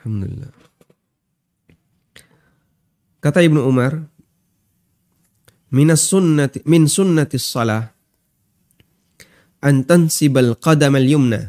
[0.00, 0.52] Alhamdulillah.
[3.20, 4.00] Kata Ibnu Umar,
[5.70, 7.94] minas sunnati min sunnati salah
[9.62, 11.40] an tansibal qadam al yumna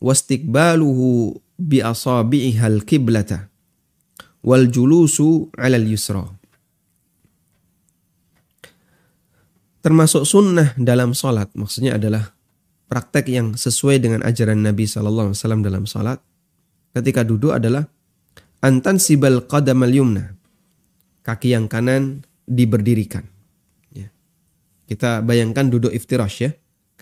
[0.00, 3.52] wastiqbaluhu bi asabi'iha al qiblata
[4.42, 6.24] wal julusu 'ala al yusra
[9.84, 12.32] termasuk sunnah dalam salat maksudnya adalah
[12.88, 16.18] praktek yang sesuai dengan ajaran Nabi sallallahu alaihi wasallam dalam salat
[16.92, 17.88] ketika duduk adalah
[18.60, 20.24] antan sibal qadam al yumna
[21.24, 23.26] kaki yang kanan diberdirikan
[23.92, 24.08] ya.
[24.86, 26.50] kita bayangkan duduk iftirash ya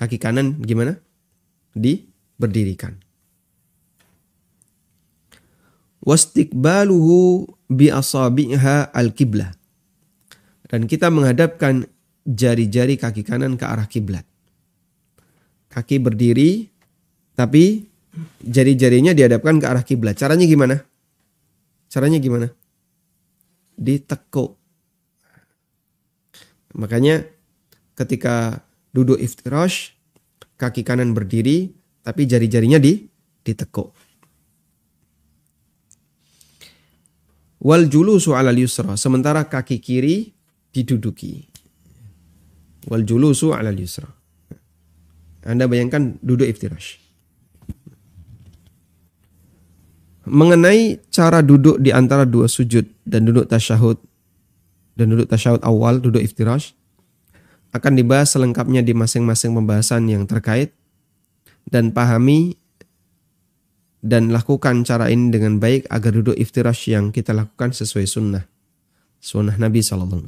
[0.00, 0.96] kaki kanan gimana
[1.76, 2.09] di
[2.40, 2.96] berdirikan.
[6.00, 9.53] Wastiqbaluhu bi asabiha al-qiblah.
[10.64, 11.85] Dan kita menghadapkan
[12.24, 14.24] jari-jari kaki kanan ke arah kiblat.
[15.68, 16.72] Kaki berdiri
[17.37, 17.89] tapi
[18.42, 20.18] jari-jarinya dihadapkan ke arah kiblat.
[20.18, 20.83] Caranya gimana?
[21.90, 22.51] Caranya gimana?
[23.79, 24.59] Ditekuk.
[26.79, 27.27] Makanya
[27.99, 28.62] ketika
[28.94, 29.94] duduk iftirash,
[30.55, 31.75] kaki kanan berdiri,
[32.07, 33.07] tapi jari-jarinya di
[33.42, 33.90] ditekuk.
[37.61, 40.33] Wal julusu alal yusra, sementara kaki kiri
[40.73, 41.44] diduduki.
[42.88, 44.09] Wal julusu alal yusra.
[45.44, 47.10] Anda bayangkan duduk iftirash.
[50.30, 53.98] Mengenai cara duduk di antara dua sujud dan duduk tasyahud
[54.94, 56.78] dan duduk tasyahud awal, duduk iftirash
[57.74, 60.70] akan dibahas selengkapnya di masing-masing pembahasan yang terkait
[61.66, 62.54] dan pahami
[64.00, 68.44] dan lakukan cara ini dengan baik agar duduk iftirash yang kita lakukan sesuai sunnah.
[69.20, 70.24] Sunnah Nabi SAW.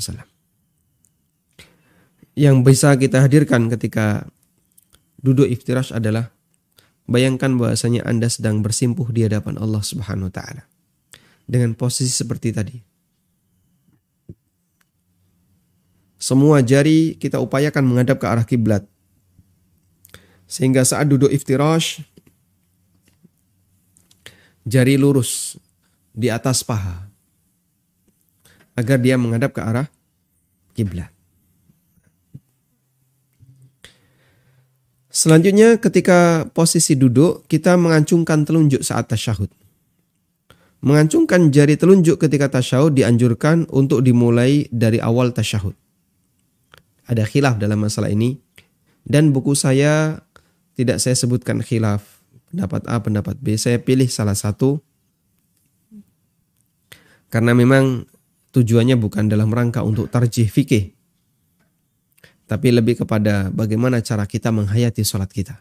[2.36, 4.28] Yang bisa kita hadirkan ketika
[5.22, 6.28] duduk iftirash adalah
[7.08, 10.64] bayangkan bahwasanya Anda sedang bersimpuh di hadapan Allah Subhanahu wa taala.
[11.46, 12.76] Dengan posisi seperti tadi.
[16.22, 18.86] Semua jari kita upayakan menghadap ke arah kiblat
[20.52, 22.04] sehingga saat duduk iftirash,
[24.68, 25.56] jari lurus
[26.12, 27.08] di atas paha.
[28.76, 29.88] Agar dia menghadap ke arah
[30.76, 31.08] kiblat.
[35.12, 39.52] Selanjutnya ketika posisi duduk, kita mengancungkan telunjuk saat tasyahud.
[40.80, 45.76] Mengancungkan jari telunjuk ketika tasyahud dianjurkan untuk dimulai dari awal tasyahud.
[47.12, 48.40] Ada khilaf dalam masalah ini.
[49.04, 50.24] Dan buku saya
[50.72, 53.60] tidak saya sebutkan khilaf pendapat A, pendapat B.
[53.60, 54.80] Saya pilih salah satu
[57.28, 58.08] karena memang
[58.56, 60.92] tujuannya bukan dalam rangka untuk tarjih fikih.
[62.52, 65.56] Tapi lebih kepada bagaimana cara kita menghayati sholat kita.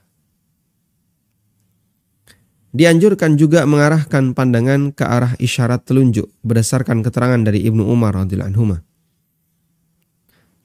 [2.75, 8.75] Dianjurkan juga mengarahkan pandangan ke arah isyarat telunjuk berdasarkan keterangan dari Ibnu Umar radhiyallahu anhu.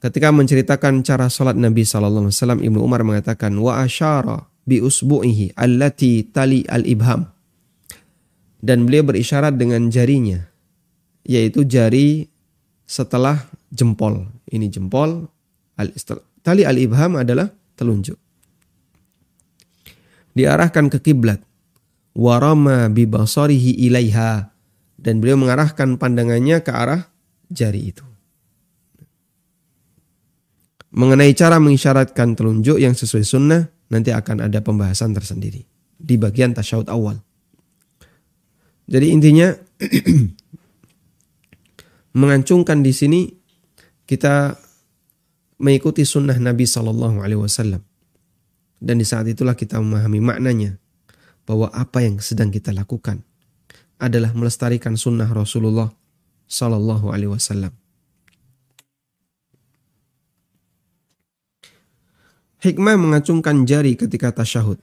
[0.03, 5.55] Ketika menceritakan cara sholat Nabi Sallallahu Alaihi Wasallam, Ibnu Umar mengatakan, wa asyara bi usbu'ihi
[5.55, 7.23] allati tali al-ibham.
[8.59, 10.43] Dan beliau berisyarat dengan jarinya,
[11.23, 12.27] yaitu jari
[12.83, 14.27] setelah jempol.
[14.51, 15.31] Ini jempol,
[15.77, 15.93] al
[16.41, 18.17] tali al-ibham adalah telunjuk.
[20.33, 21.41] Diarahkan ke kiblat.
[22.17, 24.53] Warama bi basarihi ilaiha.
[24.97, 27.05] Dan beliau mengarahkan pandangannya ke arah
[27.53, 28.07] jari itu
[30.97, 35.61] mengenai cara mengisyaratkan telunjuk yang sesuai sunnah nanti akan ada pembahasan tersendiri
[35.93, 37.21] di bagian tasyahud awal.
[38.89, 39.53] Jadi intinya
[42.19, 43.29] mengancungkan di sini
[44.09, 44.57] kita
[45.57, 47.81] mengikuti sunnah Nabi Shallallahu Alaihi Wasallam
[48.77, 50.77] dan di saat itulah kita memahami maknanya
[51.49, 53.25] bahwa apa yang sedang kita lakukan
[53.97, 55.89] adalah melestarikan sunnah Rasulullah
[56.45, 57.73] Shallallahu Alaihi Wasallam.
[62.57, 64.81] Hikmah mengacungkan jari ketika tasyahud.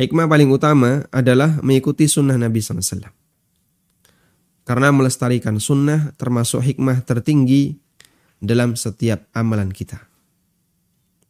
[0.00, 3.12] Hikmah paling utama adalah mengikuti sunnah Nabi SAW.
[4.64, 7.76] Karena melestarikan sunnah termasuk hikmah tertinggi
[8.42, 10.02] dalam setiap amalan kita.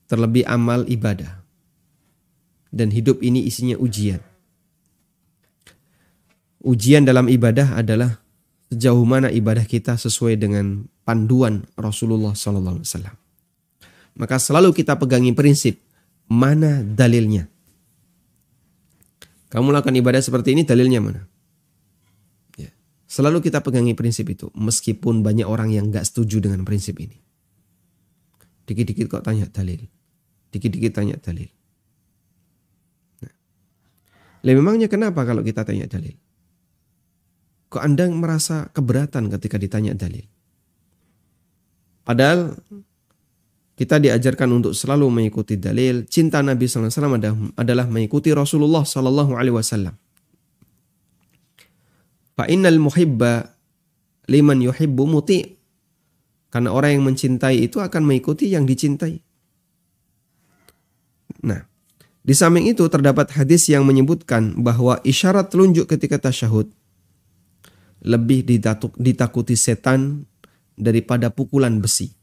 [0.09, 1.43] Terlebih amal ibadah.
[2.75, 4.19] Dan hidup ini isinya ujian.
[6.65, 8.19] Ujian dalam ibadah adalah
[8.73, 12.83] sejauh mana ibadah kita sesuai dengan panduan Rasulullah SAW.
[14.15, 15.79] Maka selalu kita pegangi prinsip
[16.27, 17.47] mana dalilnya.
[19.53, 21.23] Kamu lakukan ibadah seperti ini dalilnya mana?
[23.15, 27.15] Selalu kita pegangi prinsip itu, meskipun banyak orang yang gak setuju dengan prinsip ini.
[28.67, 29.87] Dikit-dikit kok tanya dalil.
[30.51, 31.47] Dikit-dikit tanya dalil.
[33.23, 33.35] Nah.
[34.43, 36.19] memangnya kenapa kalau kita tanya dalil?
[37.71, 40.27] Kok Anda merasa keberatan ketika ditanya dalil?
[42.03, 42.59] Padahal
[43.79, 46.03] kita diajarkan untuk selalu mengikuti dalil.
[46.11, 50.03] Cinta Nabi SAW adalah mengikuti Rasulullah SAW.
[52.35, 53.55] Fa innal muhibba
[54.27, 55.55] liman yuhibbu muti.
[56.51, 59.19] Karena orang yang mencintai itu akan mengikuti yang dicintai.
[61.43, 61.67] Nah,
[62.23, 66.71] di samping itu terdapat hadis yang menyebutkan bahwa isyarat telunjuk ketika tasyahud
[68.05, 68.47] lebih
[68.95, 70.31] ditakuti setan
[70.79, 72.15] daripada pukulan besi.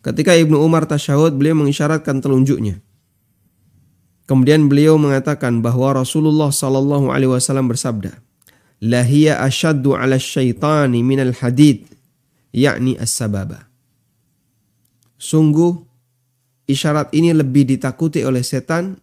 [0.00, 2.80] Ketika Ibnu Umar tasyahud, beliau mengisyaratkan telunjuknya.
[4.28, 8.20] Kemudian beliau mengatakan bahwa Rasulullah Sallallahu Alaihi Wasallam bersabda,
[8.84, 11.88] "Lahia ashaddu ala syaitani minal hadid,
[12.52, 13.64] yakni as-sababa."
[15.16, 15.80] Sungguh
[16.68, 19.00] isyarat ini lebih ditakuti oleh setan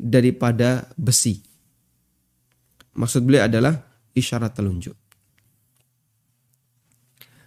[0.00, 1.44] daripada besi.
[2.96, 3.76] Maksud beliau adalah
[4.16, 4.96] isyarat telunjuk.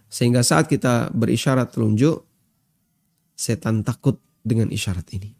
[0.07, 2.21] Sehingga saat kita berisyarat telunjuk,
[3.33, 5.36] setan takut dengan isyarat ini.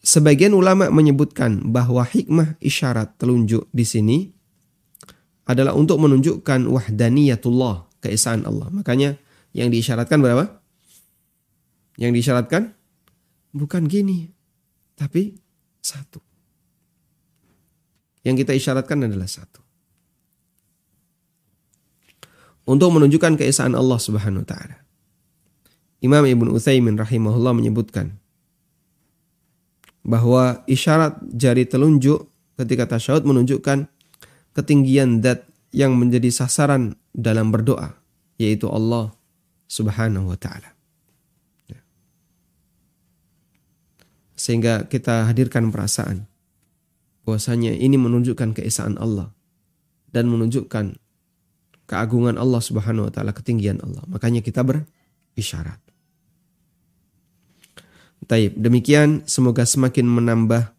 [0.00, 4.18] Sebagian ulama menyebutkan bahwa hikmah isyarat telunjuk di sini
[5.44, 8.72] adalah untuk menunjukkan wahdaniyatullah, keesaan Allah.
[8.72, 9.20] Makanya
[9.52, 10.62] yang diisyaratkan berapa?
[12.00, 12.72] Yang diisyaratkan
[13.52, 14.30] bukan gini,
[14.96, 15.36] tapi
[15.82, 16.22] satu.
[18.24, 19.60] Yang kita isyaratkan adalah satu.
[22.68, 24.76] Untuk menunjukkan keesaan Allah Subhanahu wa taala.
[26.00, 28.19] Imam Ibn Utsaimin rahimahullah menyebutkan
[30.00, 33.88] bahwa isyarat jari telunjuk ketika tasyahud menunjukkan
[34.56, 37.94] ketinggian dat yang menjadi sasaran dalam berdoa
[38.40, 39.14] yaitu Allah
[39.70, 40.74] Subhanahu wa taala.
[41.70, 41.78] Ya.
[44.34, 46.26] Sehingga kita hadirkan perasaan
[47.22, 49.30] bahwasanya ini menunjukkan keesaan Allah
[50.10, 50.98] dan menunjukkan
[51.86, 54.02] keagungan Allah Subhanahu wa taala, ketinggian Allah.
[54.06, 55.89] Makanya kita berisyarat.
[58.28, 58.56] Taib.
[58.56, 60.72] Demikian semoga semakin menambah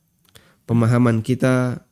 [0.70, 1.86] pemahaman kita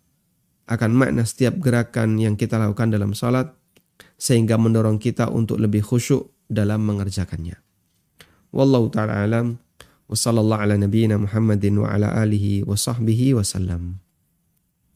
[0.69, 3.49] akan makna setiap gerakan yang kita lakukan dalam salat
[4.21, 7.57] sehingga mendorong kita untuk lebih khusyuk dalam mengerjakannya.
[8.53, 9.57] Wallahu taala alam
[10.09, 14.01] wa sallallahu ala nabiyyina Muhammadin wa ala alihi wa sahbihi wasallam.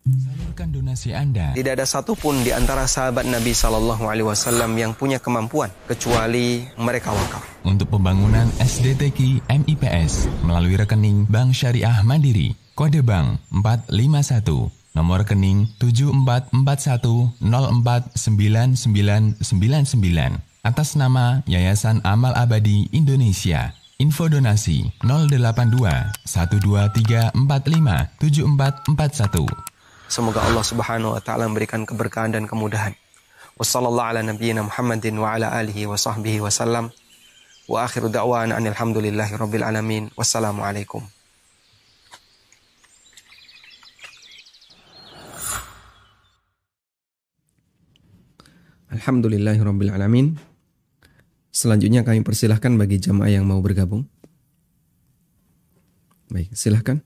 [0.04, 1.56] Salurkan donasi Anda.
[1.56, 7.16] Tidak ada satupun di antara sahabat Nabi Shallallahu Alaihi Wasallam yang punya kemampuan kecuali mereka
[7.16, 7.40] wakaf.
[7.64, 17.40] Untuk pembangunan SDTK MIPS melalui rekening Bank Syariah Mandiri, kode bank 451, nomor rekening 7441049999
[20.68, 23.72] atas nama Yayasan Amal Abadi Indonesia.
[24.04, 25.80] Info donasi 082
[26.28, 27.32] 12345
[28.20, 29.73] 7441.
[30.08, 32.94] Semoga Allah Subhanahu wa taala memberikan keberkahan dan kemudahan.
[33.58, 35.86] Wassallallahu ala nabiyyina Muhammadin wa ala alihi
[39.64, 40.10] alamin.
[40.18, 41.06] Wassalamualaikum.
[48.94, 49.58] Alhamdulillahi.
[51.54, 54.10] Selanjutnya kami persilahkan bagi jamaah yang mau bergabung.
[56.34, 57.02] Baik, silahkan.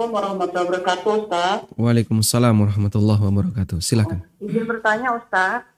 [0.00, 1.58] Assalamualaikum warahmatullahi wabarakatuh, Ustaz.
[1.76, 3.78] Waalaikumsalam warahmatullahi wabarakatuh.
[3.84, 4.24] Silakan.
[4.40, 5.68] Izin bertanya, Ustaz.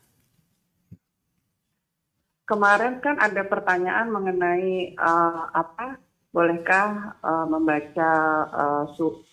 [2.46, 5.98] Kemarin kan ada pertanyaan mengenai uh, apa
[6.30, 8.10] bolehkah uh, membaca
[8.46, 9.26] uh, su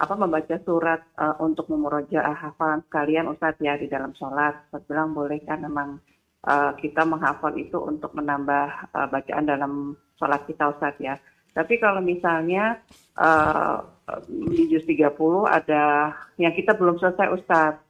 [0.00, 4.56] apa membaca surat uh, untuk memurojaah hafalan sekalian Ustaz ya di dalam sholat.
[4.72, 6.00] Ustaz bilang boleh kan memang
[6.48, 11.20] uh, kita menghafal itu untuk menambah uh, bacaan dalam sholat kita Ustaz ya.
[11.52, 12.80] Tapi kalau misalnya
[13.18, 13.82] uh,
[14.26, 15.12] di juz 30
[15.44, 17.82] ada yang kita belum selesai Ustadz.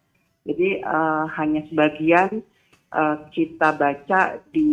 [0.48, 2.40] Jadi uh, hanya sebagian
[2.90, 4.70] uh, kita baca di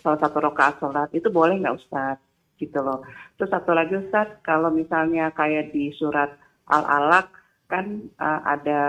[0.00, 2.24] salah satu rokaat sholat itu boleh nggak Ustadz?
[2.56, 3.04] Gitu loh.
[3.36, 6.32] Terus satu lagi Ustadz, kalau misalnya kayak di surat
[6.70, 7.28] Al-Alaq
[7.68, 8.82] kan uh, ada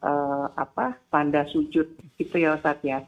[0.00, 1.88] uh, apa tanda sujud
[2.20, 3.00] itu ya Ustadz ya.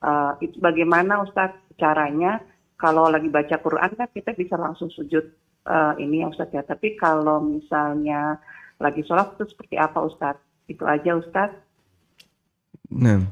[0.00, 2.40] Uh, itu bagaimana Ustadz caranya
[2.80, 5.24] kalau lagi baca Quran kan kita bisa langsung sujud
[5.70, 6.62] uh, ini ya Ustadz ya.
[6.66, 8.42] Tapi kalau misalnya
[8.82, 10.42] lagi sholat itu seperti apa Ustadz?
[10.66, 11.62] Itu aja Ustadz.
[12.90, 13.22] Nah.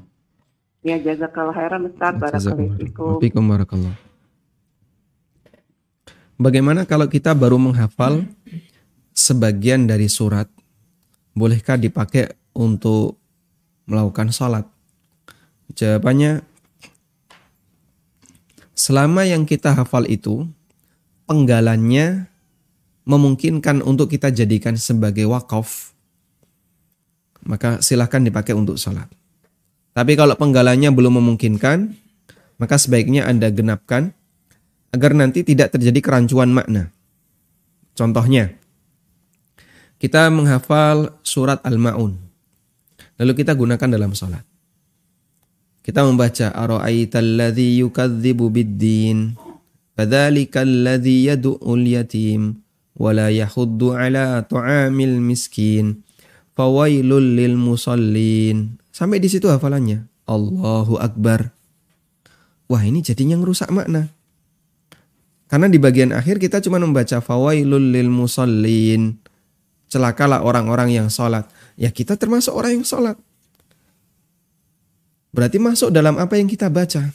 [0.86, 2.22] Ya jazakallah khairan Ustadz.
[2.22, 3.94] Barakallahu barakallah.
[6.38, 8.22] Bagaimana kalau kita baru menghafal
[9.10, 10.46] sebagian dari surat
[11.34, 13.18] bolehkah dipakai untuk
[13.90, 14.62] melakukan sholat?
[15.74, 16.46] Jawabannya,
[18.70, 20.46] selama yang kita hafal itu,
[21.28, 22.24] penggalannya
[23.04, 25.92] memungkinkan untuk kita jadikan sebagai wakaf,
[27.44, 29.06] maka silahkan dipakai untuk sholat.
[29.92, 31.92] Tapi kalau penggalannya belum memungkinkan,
[32.56, 34.16] maka sebaiknya Anda genapkan
[34.92, 36.88] agar nanti tidak terjadi kerancuan makna.
[37.92, 38.56] Contohnya,
[39.98, 42.14] kita menghafal surat Al-Ma'un.
[43.18, 44.46] Lalu kita gunakan dalam sholat.
[45.82, 49.47] Kita membaca Ara'aital ladzi yukadzibu biddin
[49.98, 51.82] Fadzalikal ladzi yad'ul
[52.98, 56.06] Wala yahuddu ala tu'amil miskin
[56.54, 61.50] Fawailul lil musallin Sampai di situ hafalannya Allahu Akbar
[62.70, 64.06] Wah ini jadinya ngerusak makna
[65.50, 69.18] Karena di bagian akhir kita cuma membaca Fawailul lil musallin
[69.88, 71.48] celakalah orang-orang yang sholat.
[71.74, 73.16] Ya kita termasuk orang yang sholat.
[75.32, 77.12] Berarti masuk dalam apa yang kita baca.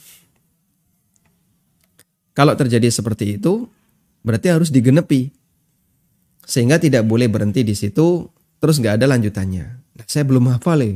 [2.34, 3.70] Kalau terjadi seperti itu,
[4.26, 5.30] berarti harus digenepi.
[6.44, 8.28] Sehingga tidak boleh berhenti di situ,
[8.60, 9.64] terus nggak ada lanjutannya.
[9.94, 10.94] Nah, saya belum hafal ya.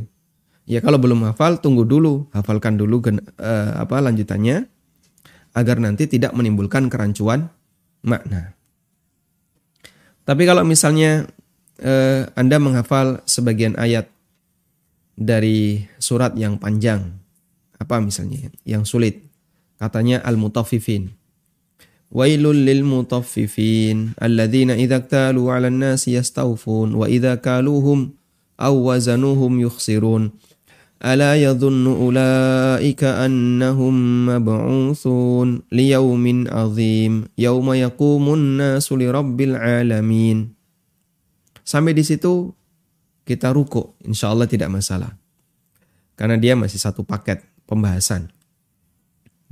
[0.69, 4.69] Ya kalau belum hafal, tunggu dulu, hafalkan dulu gen, uh, apa lanjutannya,
[5.57, 7.49] agar nanti tidak menimbulkan kerancuan
[8.05, 8.53] makna.
[10.29, 11.25] Tapi kalau misalnya
[11.81, 14.13] eh, Anda menghafal sebagian ayat
[15.19, 17.17] dari surat yang panjang.
[17.79, 18.53] Apa misalnya?
[18.63, 19.15] Yang sulit.
[19.81, 21.18] Katanya al-mutaffifin.
[22.09, 28.17] Wailul lil mutaffifin alladzina idza iktalu 'alan nasi yastawfun wa idza kaluhum
[28.57, 30.33] aw wazanuhum yukhsirun.
[30.99, 38.57] Ala yadhunnu ulaika annahum mab'utsun liyaumin 'adzim yauma yaqumun.
[41.69, 42.57] Sampai di situ
[43.29, 45.13] kita ruku, insya Allah tidak masalah.
[46.17, 48.33] Karena dia masih satu paket pembahasan.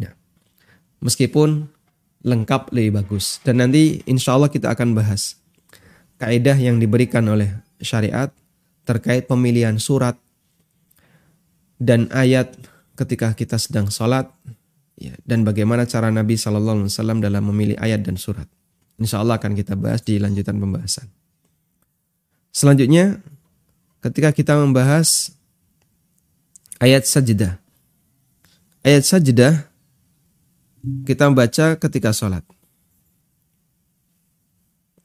[0.00, 0.16] Ya.
[1.04, 1.68] Meskipun
[2.26, 3.38] lengkap lebih bagus.
[3.46, 5.38] Dan nanti insya Allah kita akan bahas
[6.18, 8.34] kaidah yang diberikan oleh syariat
[8.82, 10.18] terkait pemilihan surat
[11.78, 12.50] dan ayat
[12.96, 14.26] ketika kita sedang sholat
[14.96, 18.48] ya, dan bagaimana cara Nabi Shallallahu Alaihi Wasallam dalam memilih ayat dan surat.
[18.96, 21.04] Insya Allah akan kita bahas di lanjutan pembahasan.
[22.48, 23.20] Selanjutnya,
[24.00, 25.36] ketika kita membahas
[26.80, 27.60] ayat sajdah.
[28.80, 29.68] Ayat sajdah
[31.06, 32.44] kita membaca ketika sholat.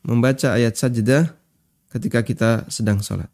[0.01, 1.33] Membaca ayat sajdah
[1.93, 3.29] ketika kita sedang sholat.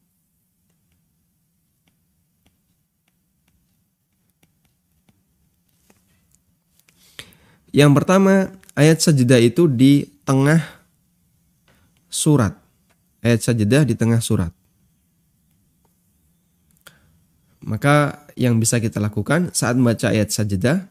[7.76, 10.64] Yang pertama, ayat sajdah itu di tengah
[12.08, 12.58] surat
[13.28, 14.56] ayat sajadah di tengah surat.
[17.68, 20.88] Maka yang bisa kita lakukan saat membaca ayat sajadah,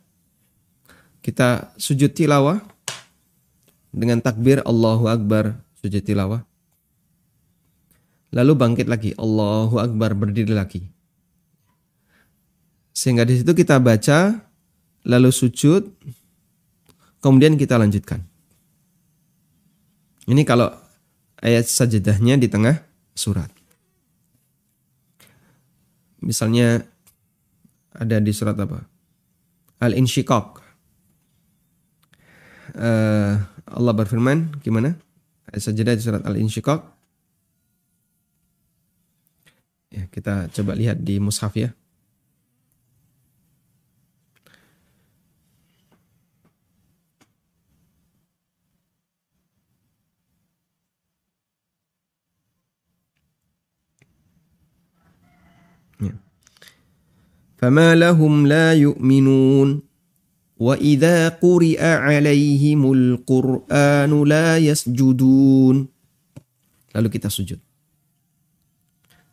[1.27, 2.63] kita sujud tilawah
[3.91, 6.47] dengan takbir Allahu Akbar sujud tilawah.
[8.31, 10.87] Lalu bangkit lagi Allahu Akbar berdiri lagi.
[12.95, 14.39] Sehingga di situ kita baca
[15.03, 15.91] lalu sujud
[17.19, 18.23] kemudian kita lanjutkan.
[20.31, 20.71] Ini kalau
[21.43, 22.87] ayat sajadahnya di tengah
[23.19, 23.51] surat.
[26.23, 26.87] Misalnya
[27.91, 28.87] ada di surat apa?
[29.83, 30.66] Al-Insyiqaq
[32.76, 33.36] Uh,
[33.68, 34.96] Allah berfirman gimana?
[35.52, 36.82] Ayat sajadah di surat Al-Insyiqaq.
[39.92, 41.76] Ya, kita coba lihat di mushaf ya.
[57.62, 59.82] فما لهم لا يؤمنون
[60.62, 65.76] وإذا قرئ عليهم القرآن لا يسجدون
[66.92, 67.58] lalu kita sujud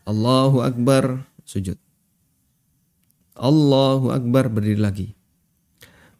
[0.09, 1.77] Allahu Akbar sujud
[3.37, 5.09] Allahu Akbar berdiri lagi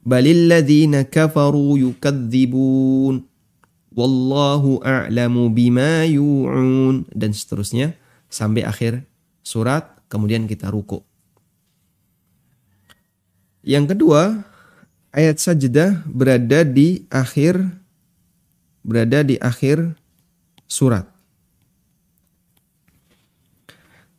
[0.05, 3.25] balil ladzina kafaru yukadzibun
[3.97, 7.97] wallahu a'lamu bima yu'un dan seterusnya
[8.29, 9.09] sampai akhir
[9.49, 11.01] surat, kemudian kita ruku.
[13.65, 14.45] Yang kedua,
[15.14, 17.62] ayat sajdah berada di akhir
[18.84, 19.96] berada di akhir
[20.68, 21.08] surat.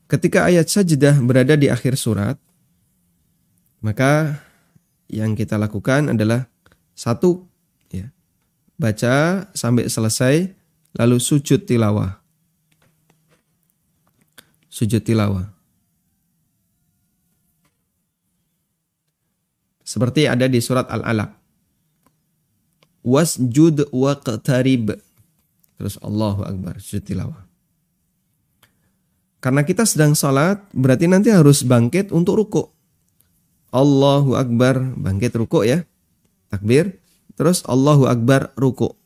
[0.09, 2.39] Ketika ayat sajdah berada di akhir surat,
[3.83, 4.41] maka
[5.11, 6.47] yang kita lakukan adalah
[6.95, 7.45] satu
[7.91, 8.09] ya,
[8.79, 10.55] baca sampai selesai
[10.95, 12.23] lalu sujud tilawah.
[14.71, 15.54] Sujud tilawah.
[19.85, 21.31] Seperti ada di surat Al-Alaq.
[23.05, 24.97] Wasjud waqtarib.
[25.77, 27.45] Terus Allahu Akbar, sujud tilawah.
[29.45, 32.65] Karena kita sedang sholat, berarti nanti harus bangkit untuk ruku.
[33.77, 35.85] Allahu Akbar, bangkit ruku ya.
[36.49, 36.97] Takbir.
[37.37, 38.97] Terus Allahu Akbar, ruku.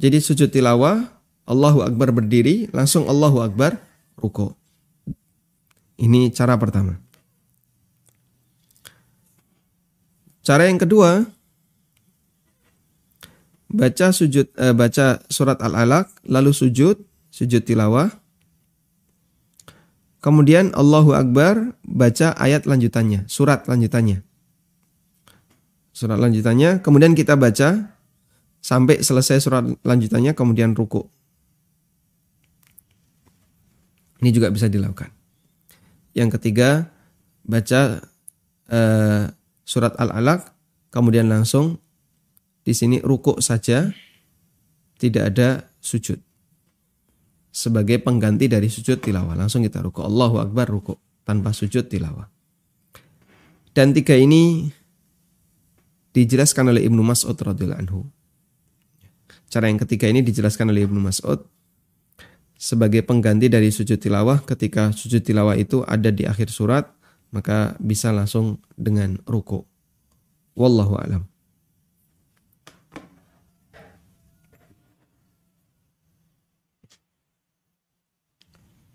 [0.00, 1.12] Jadi sujud tilawah,
[1.44, 3.76] Allahu Akbar berdiri, langsung Allahu Akbar,
[4.16, 4.54] ruku.
[6.00, 6.96] Ini cara pertama.
[10.48, 11.28] Cara yang kedua,
[13.68, 16.96] baca sujud eh, baca surat Al-Alaq lalu sujud,
[17.28, 18.08] sujud tilawah.
[20.24, 24.24] Kemudian Allahu Akbar baca ayat lanjutannya, surat lanjutannya.
[25.92, 27.92] Surat lanjutannya, kemudian kita baca
[28.64, 31.04] sampai selesai surat lanjutannya kemudian ruku.
[34.24, 35.12] Ini juga bisa dilakukan.
[36.16, 36.88] Yang ketiga,
[37.44, 38.00] baca
[38.72, 39.37] eh,
[39.68, 40.48] surat Al-Alaq,
[40.88, 41.76] kemudian langsung
[42.64, 43.92] di sini rukuk saja,
[44.96, 46.16] tidak ada sujud.
[47.52, 49.36] Sebagai pengganti dari sujud tilawah.
[49.36, 50.04] Langsung kita rukuk.
[50.04, 50.96] Allahu Akbar rukuk.
[51.28, 52.24] Tanpa sujud tilawah.
[53.76, 54.72] Dan tiga ini
[56.16, 58.00] dijelaskan oleh Ibnu Mas'ud radhiyallahu anhu.
[59.48, 61.44] Cara yang ketiga ini dijelaskan oleh Ibnu Mas'ud
[62.58, 66.90] sebagai pengganti dari sujud tilawah ketika sujud tilawah itu ada di akhir surat
[67.30, 69.64] maka bisa langsung dengan ruku.
[70.58, 71.22] Wallahu alam.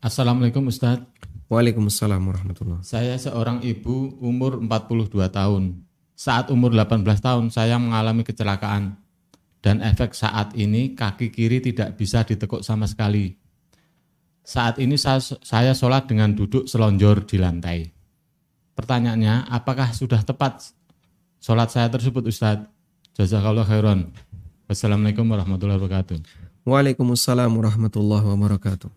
[0.04, 1.00] Assalamualaikum Ustaz.
[1.48, 5.80] Waalaikumsalam warahmatullahi Saya seorang ibu umur 42 tahun.
[6.12, 9.00] Saat umur 18 tahun saya mengalami kecelakaan
[9.64, 13.32] dan efek saat ini kaki kiri tidak bisa ditekuk sama sekali.
[14.44, 18.03] Saat ini saya, saya sholat dengan duduk selonjor di lantai.
[18.74, 20.74] Pertanyaannya, apakah sudah tepat
[21.38, 22.66] sholat saya tersebut Ustaz?
[23.14, 24.10] Jazakallah khairan.
[24.66, 26.18] Wassalamualaikum warahmatullahi wabarakatuh.
[26.66, 28.90] Waalaikumsalam warahmatullahi wabarakatuh.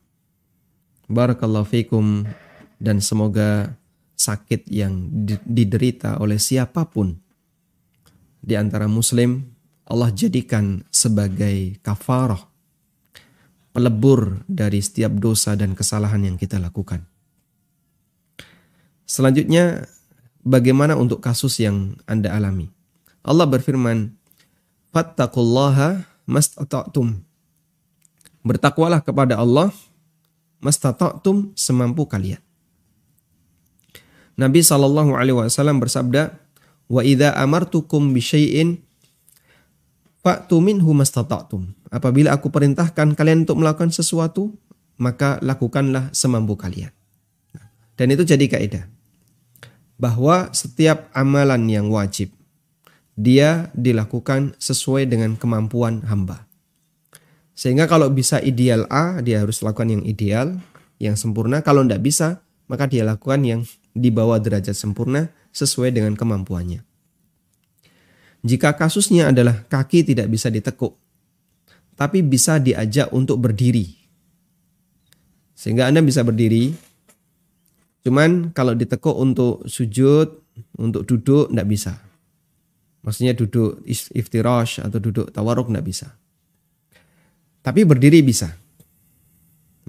[1.13, 2.25] Barakallahu fikum
[2.81, 3.77] dan semoga
[4.17, 5.13] sakit yang
[5.45, 7.21] diderita oleh siapa pun
[8.41, 9.45] di antara muslim
[9.87, 12.41] Allah jadikan sebagai kafarah
[13.71, 17.05] pelebur dari setiap dosa dan kesalahan yang kita lakukan.
[19.07, 19.87] Selanjutnya,
[20.43, 22.67] bagaimana untuk kasus yang Anda alami?
[23.23, 24.11] Allah berfirman,
[24.91, 27.23] Fattakullaha mastata'tum.
[28.43, 29.71] Bertakwalah kepada Allah
[30.59, 32.43] mastata'tum semampu kalian.
[34.35, 36.35] Nabi Shallallahu alaihi wasallam bersabda,
[36.91, 38.83] "Wa idza amartukum bi syai'in
[40.25, 44.51] fa'tu minhu mastata'tum." Apabila aku perintahkan kalian untuk melakukan sesuatu,
[44.99, 46.91] maka lakukanlah semampu kalian.
[47.97, 48.96] Dan itu jadi kaidah
[49.97, 52.37] bahwa setiap amalan yang wajib
[53.17, 56.45] dia dilakukan sesuai dengan kemampuan hamba.
[57.57, 60.61] Sehingga kalau bisa ideal A, dia harus lakukan yang ideal,
[61.01, 61.65] yang sempurna.
[61.65, 63.61] Kalau tidak bisa, maka dia lakukan yang
[63.97, 66.85] di bawah derajat sempurna sesuai dengan kemampuannya.
[68.45, 71.01] Jika kasusnya adalah kaki tidak bisa ditekuk,
[71.97, 73.97] tapi bisa diajak untuk berdiri.
[75.57, 76.77] Sehingga Anda bisa berdiri,
[78.07, 80.31] Cuman kalau ditekuk untuk sujud,
[80.79, 81.99] untuk duduk tidak bisa.
[83.03, 83.83] Maksudnya duduk
[84.15, 86.15] iftirash atau duduk tawaruk tidak bisa.
[87.67, 88.55] Tapi berdiri bisa.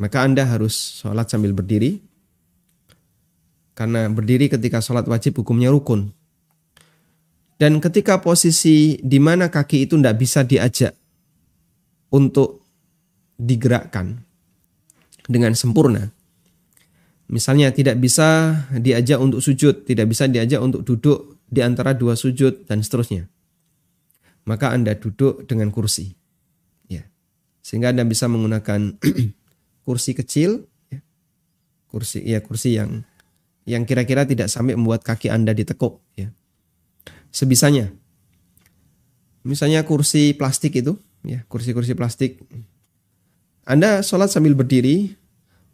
[0.02, 2.02] Maka Anda harus sholat sambil berdiri.
[3.78, 6.10] Karena berdiri ketika sholat wajib hukumnya rukun.
[7.62, 10.98] Dan ketika posisi di mana kaki itu tidak bisa diajak
[12.10, 12.66] untuk
[13.38, 14.26] digerakkan
[15.30, 16.17] dengan sempurna,
[17.28, 22.64] Misalnya tidak bisa diajak untuk sujud, tidak bisa diajak untuk duduk di antara dua sujud
[22.64, 23.28] dan seterusnya.
[24.48, 26.16] Maka Anda duduk dengan kursi.
[26.88, 27.04] Ya.
[27.60, 28.96] Sehingga Anda bisa menggunakan
[29.88, 31.04] kursi kecil, ya.
[31.92, 33.04] kursi ya kursi yang
[33.68, 36.32] yang kira-kira tidak sampai membuat kaki Anda ditekuk ya.
[37.28, 37.92] Sebisanya.
[39.44, 42.40] Misalnya kursi plastik itu, ya, kursi-kursi plastik
[43.68, 45.27] Anda sholat sambil berdiri.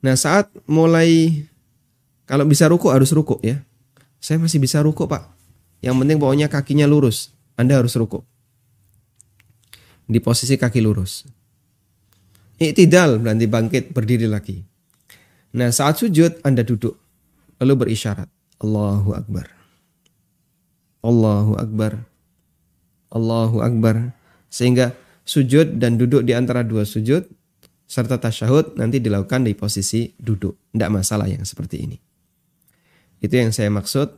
[0.03, 1.47] Nah saat mulai
[2.27, 3.63] kalau bisa ruku harus ruku ya.
[4.19, 5.31] Saya masih bisa ruku pak.
[5.79, 7.31] Yang penting pokoknya kakinya lurus.
[7.55, 8.23] Anda harus ruku.
[10.03, 11.23] Di posisi kaki lurus.
[12.59, 14.59] Iktidal berarti bangkit berdiri lagi.
[15.55, 16.99] Nah saat sujud Anda duduk.
[17.63, 18.27] Lalu berisyarat.
[18.59, 19.47] Allahu Akbar.
[21.03, 22.03] Allahu Akbar.
[23.11, 24.15] Allahu Akbar.
[24.51, 27.23] Sehingga sujud dan duduk di antara dua sujud
[27.93, 30.57] serta tasyahud nanti dilakukan di posisi duduk.
[30.73, 31.97] Tidak masalah yang seperti ini.
[33.21, 34.09] Itu yang saya maksud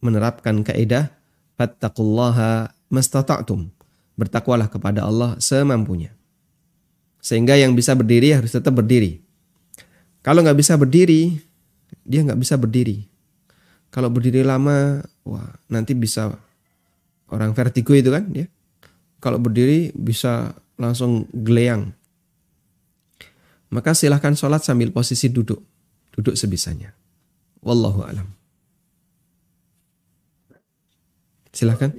[0.00, 1.12] menerapkan kaidah
[1.60, 3.68] fattaqullaha mastata'tum.
[4.16, 6.16] Bertakwalah kepada Allah semampunya.
[7.20, 9.20] Sehingga yang bisa berdiri harus tetap berdiri.
[10.24, 11.36] Kalau nggak bisa berdiri,
[12.08, 13.04] dia nggak bisa berdiri.
[13.92, 16.32] Kalau berdiri lama, wah nanti bisa
[17.28, 18.48] orang vertigo itu kan ya.
[19.20, 21.92] Kalau berdiri bisa langsung geleang,
[23.70, 25.62] maka silahkan sholat sambil posisi duduk.
[26.10, 26.90] Duduk sebisanya.
[27.62, 28.26] Wallahu alam.
[31.54, 31.94] Silahkan.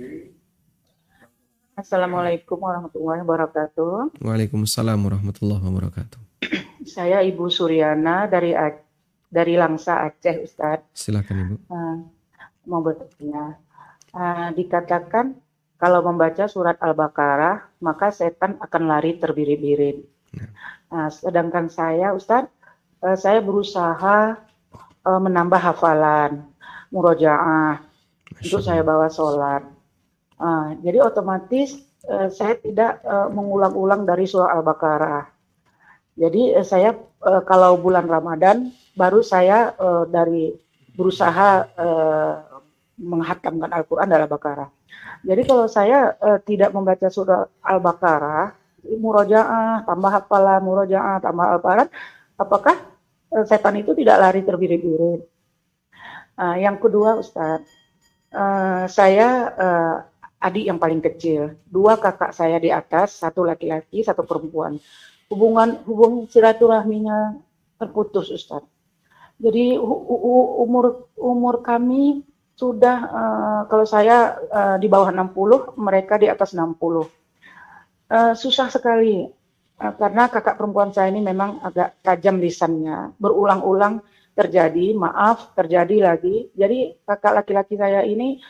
[1.79, 4.19] Assalamualaikum warahmatullahi wabarakatuh.
[4.19, 6.19] Waalaikumsalam warahmatullahi wabarakatuh.
[6.85, 8.51] Saya Ibu Suryana dari
[9.31, 10.91] dari Langsa Aceh, Ustadz.
[10.91, 11.55] Silakan Ibu.
[11.71, 11.97] Uh,
[12.67, 13.55] mau bertanya.
[14.11, 15.39] Uh, dikatakan
[15.79, 20.03] kalau membaca surat Al-Baqarah, maka setan akan lari terbirit-birit.
[20.35, 20.51] Nah.
[20.91, 22.51] Nah, sedangkan saya, Ustadz,
[22.99, 24.35] uh, saya berusaha
[25.07, 26.43] uh, menambah hafalan,
[26.91, 27.79] murojaah,
[28.39, 29.63] untuk saya bawa sholat.
[30.35, 35.29] Uh, jadi otomatis uh, saya tidak uh, mengulang-ulang dari surah Al-Baqarah.
[36.19, 40.51] Jadi uh, saya uh, kalau bulan Ramadan baru saya uh, dari
[40.91, 42.33] berusaha uh,
[42.99, 44.69] menghatamkan Al-Quran dalam Al-Baqarah.
[45.23, 51.87] Jadi kalau saya uh, tidak membaca surah Al-Baqarah, murojaah, tambah hafalan, murojaah, tambah hafalan,
[52.37, 52.75] apakah
[53.33, 55.21] uh, setan itu tidak lari terbirit-birit?
[56.37, 57.69] Uh, yang kedua, Ustadz,
[58.33, 59.95] uh, saya uh,
[60.41, 64.81] adik yang paling kecil, dua kakak saya di atas, satu laki-laki, satu perempuan.
[65.29, 67.37] Hubungan hubung silaturahminya
[67.77, 68.67] terputus, Ustadz.
[69.41, 69.73] Jadi
[70.61, 72.21] umur umur kami
[72.53, 76.77] sudah uh, kalau saya uh, di bawah 60, mereka di atas 60
[78.11, 79.23] Uh, susah sekali
[79.79, 84.03] uh, karena kakak perempuan saya ini memang agak tajam lisannya, berulang-ulang
[84.35, 86.51] terjadi, maaf terjadi lagi.
[86.51, 88.43] Jadi kakak laki-laki saya ini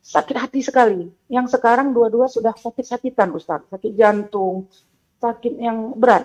[0.00, 1.04] sakit hati sekali.
[1.28, 4.72] Yang sekarang dua-dua sudah sakit-sakitan Ustaz, sakit jantung,
[5.20, 6.24] sakit yang berat.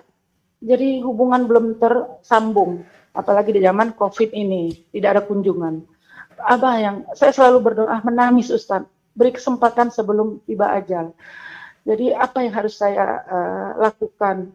[0.64, 5.84] Jadi hubungan belum tersambung, apalagi di zaman COVID ini tidak ada kunjungan.
[6.40, 11.12] Abah yang saya selalu berdoa menangis Ustaz, beri kesempatan sebelum tiba ajal.
[11.88, 14.52] Jadi apa yang harus saya uh, lakukan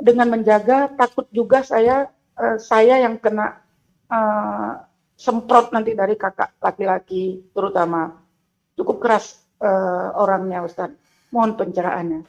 [0.00, 3.60] dengan menjaga takut juga saya uh, saya yang kena
[4.10, 4.82] uh,
[5.14, 8.10] semprot nanti dari kakak laki-laki terutama
[8.74, 10.90] cukup keras uh, orangnya Ustaz.
[11.32, 12.20] Mohon pencerahannya.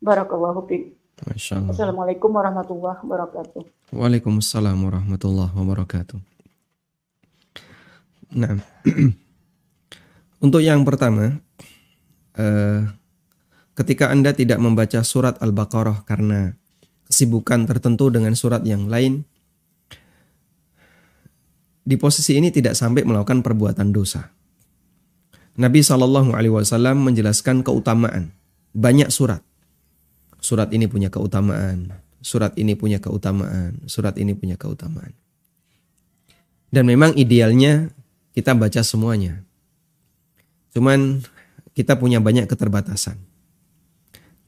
[0.00, 1.00] Barakallahu fiik.
[1.20, 3.60] Assalamualaikum warahmatullahi wabarakatuh.
[3.92, 6.16] Waalaikumsalam warahmatullahi wabarakatuh.
[8.40, 8.56] Nah,
[10.44, 11.36] untuk yang pertama,
[12.38, 12.80] uh,
[13.80, 16.52] ketika Anda tidak membaca surat Al-Baqarah karena
[17.08, 19.24] kesibukan tertentu dengan surat yang lain,
[21.80, 24.28] di posisi ini tidak sampai melakukan perbuatan dosa.
[25.56, 28.36] Nabi Shallallahu Alaihi Wasallam menjelaskan keutamaan
[28.76, 29.40] banyak surat.
[30.40, 35.12] Surat ini punya keutamaan, surat ini punya keutamaan, surat ini punya keutamaan.
[36.68, 37.90] Dan memang idealnya
[38.36, 39.42] kita baca semuanya.
[40.70, 41.24] Cuman
[41.74, 43.29] kita punya banyak keterbatasan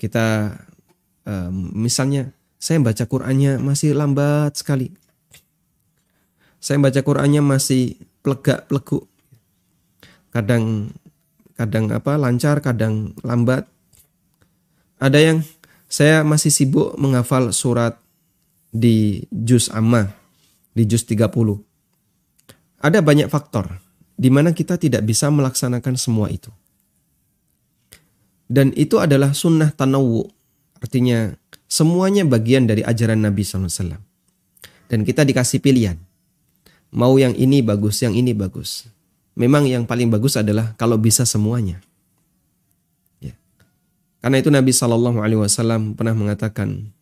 [0.03, 0.59] kita
[1.23, 4.91] um, misalnya saya baca Qurannya masih lambat sekali.
[6.59, 9.07] Saya baca Qurannya masih plegak pleguk.
[10.35, 10.91] Kadang
[11.55, 13.71] kadang apa lancar, kadang lambat.
[14.99, 15.39] Ada yang
[15.87, 17.99] saya masih sibuk menghafal surat
[18.75, 20.11] di juz amma,
[20.75, 21.31] di juz 30.
[22.83, 23.79] Ada banyak faktor
[24.19, 26.51] di mana kita tidak bisa melaksanakan semua itu.
[28.53, 30.29] Dan itu adalah sunnah tanawu.
[30.77, 31.33] Artinya
[31.65, 33.97] semuanya bagian dari ajaran Nabi SAW.
[34.93, 35.97] Dan kita dikasih pilihan.
[36.93, 38.85] Mau yang ini bagus, yang ini bagus.
[39.33, 41.81] Memang yang paling bagus adalah kalau bisa semuanya.
[43.25, 43.33] Ya.
[44.21, 46.93] Karena itu Nabi Shallallahu Alaihi Wasallam pernah mengatakan,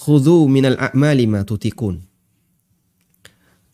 [0.00, 2.00] "Khudhu minal a'mali ma tutikun."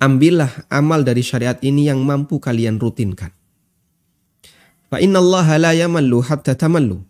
[0.03, 3.31] Ambillah amal dari syariat ini yang mampu kalian rutinkan.
[4.91, 7.01] Fa innallaha la yamallu hatta tamallu.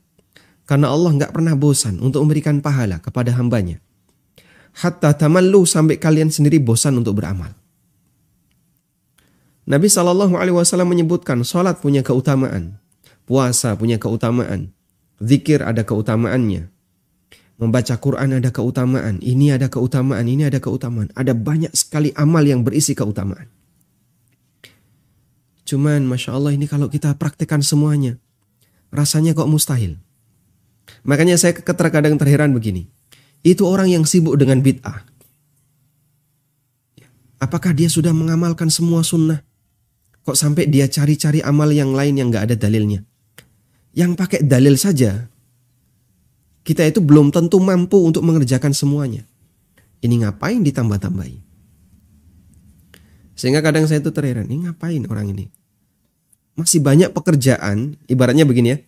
[0.68, 3.82] Karena Allah nggak pernah bosan untuk memberikan pahala kepada hambanya
[4.76, 7.50] hatta tamallu sampai kalian sendiri bosan untuk beramal.
[9.66, 12.78] Nabi Shallallahu Alaihi Wasallam menyebutkan sholat punya keutamaan,
[13.26, 14.74] puasa punya keutamaan,
[15.22, 16.66] zikir ada keutamaannya,
[17.60, 22.66] membaca Quran ada keutamaan, ini ada keutamaan, ini ada keutamaan, ada banyak sekali amal yang
[22.66, 23.46] berisi keutamaan.
[25.70, 28.18] Cuman masya Allah ini kalau kita praktekkan semuanya,
[28.90, 30.02] rasanya kok mustahil.
[31.06, 32.90] Makanya saya terkadang terheran begini.
[33.46, 35.06] Itu orang yang sibuk dengan bid'ah.
[37.38, 39.46] Apakah dia sudah mengamalkan semua sunnah?
[40.26, 43.06] Kok sampai dia cari-cari amal yang lain yang gak ada dalilnya?
[43.94, 45.30] Yang pakai dalil saja,
[46.66, 49.22] kita itu belum tentu mampu untuk mengerjakan semuanya.
[50.02, 51.40] Ini ngapain ditambah-tambahin?
[53.38, 55.59] Sehingga kadang saya itu terheran, ini ngapain orang ini?
[56.60, 58.78] Masih banyak pekerjaan, ibaratnya begini ya.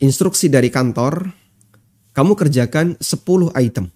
[0.00, 1.28] Instruksi dari kantor,
[2.16, 3.92] kamu kerjakan 10 item.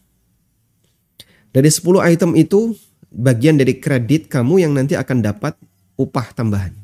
[1.56, 2.76] Dari 10 item itu
[3.08, 5.56] bagian dari kredit kamu yang nanti akan dapat
[5.96, 6.76] upah tambahan.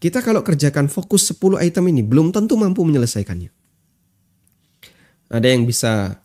[0.00, 3.52] Kita kalau kerjakan fokus 10 item ini belum tentu mampu menyelesaikannya.
[5.28, 6.24] Ada yang bisa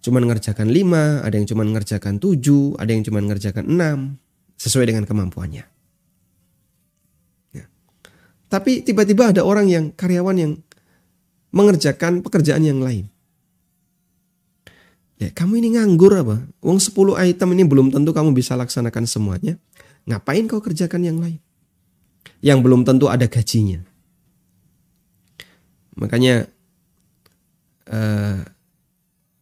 [0.00, 4.16] cuma mengerjakan 5, ada yang cuma mengerjakan 7, ada yang cuma mengerjakan 6
[4.56, 5.81] sesuai dengan kemampuannya.
[8.52, 10.52] Tapi tiba-tiba ada orang yang karyawan yang
[11.56, 13.08] mengerjakan pekerjaan yang lain.
[15.16, 16.44] Ya, kamu ini nganggur apa?
[16.60, 19.56] Uang 10 item ini belum tentu kamu bisa laksanakan semuanya.
[20.04, 21.40] Ngapain kau kerjakan yang lain?
[22.44, 23.80] Yang belum tentu ada gajinya.
[25.96, 26.44] Makanya
[27.88, 28.40] eh,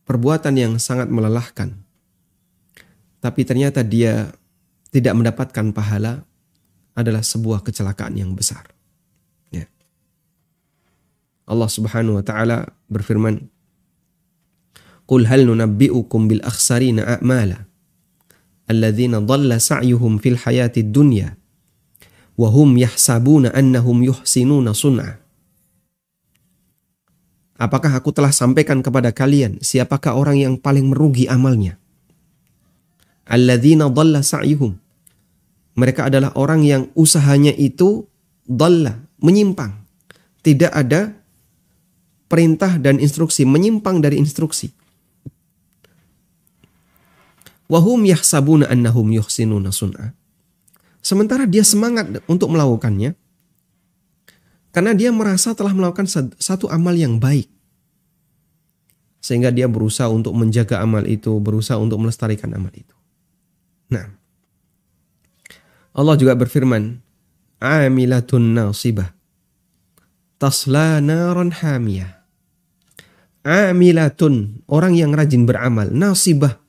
[0.06, 1.74] perbuatan yang sangat melelahkan.
[3.18, 4.30] Tapi ternyata dia
[4.94, 6.22] tidak mendapatkan pahala
[6.94, 8.79] adalah sebuah kecelakaan yang besar.
[11.50, 13.50] Allah Subhanahu wa taala berfirman
[15.10, 17.66] Qul hal nunabbi'ukum bil akhsarina a'mala
[18.70, 21.34] alladzina dhalla sa'yuhum fil hayatid dunya
[22.38, 25.18] wa hum yahsabuna annahum yuhsinuna sun'a
[27.60, 31.76] Apakah aku telah sampaikan kepada kalian siapakah orang yang paling merugi amalnya?
[33.28, 34.80] Alladzina dhalla sa'yuhum.
[35.76, 38.08] Mereka adalah orang yang usahanya itu
[38.48, 39.76] dhalla, menyimpang.
[40.40, 41.19] Tidak ada
[42.30, 44.70] perintah dan instruksi, menyimpang dari instruksi.
[47.66, 50.14] Wahum yahsabuna annahum yuhsinuna sun'a.
[51.02, 53.18] Sementara dia semangat untuk melakukannya,
[54.70, 56.06] karena dia merasa telah melakukan
[56.38, 57.50] satu amal yang baik.
[59.18, 62.94] Sehingga dia berusaha untuk menjaga amal itu, berusaha untuk melestarikan amal itu.
[63.90, 64.06] Nah,
[65.90, 67.02] Allah juga berfirman,
[67.60, 69.12] Amilatun nasibah,
[70.40, 72.19] tasla naran hamiyah
[73.46, 76.60] amilatun, orang yang rajin beramal, nasibah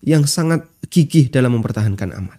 [0.00, 2.38] yang sangat gigih dalam mempertahankan amal.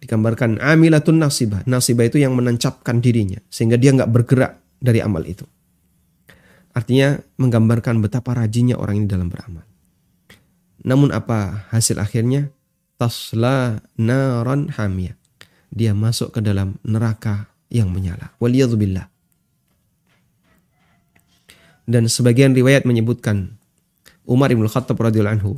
[0.00, 1.64] Digambarkan amilatun nasibah.
[1.66, 5.42] Nasibah itu yang menancapkan dirinya sehingga dia nggak bergerak dari amal itu.
[6.76, 9.64] Artinya menggambarkan betapa rajinnya orang ini dalam beramal.
[10.84, 12.52] Namun apa hasil akhirnya?
[12.96, 15.16] Tasla naran hamiyah.
[15.72, 18.32] Dia masuk ke dalam neraka yang menyala.
[18.40, 19.15] Waliyadzubillah.
[21.86, 23.54] Dan sebagian riwayat menyebutkan
[24.26, 25.52] Umar ibn Khattab radhiyallahu anhu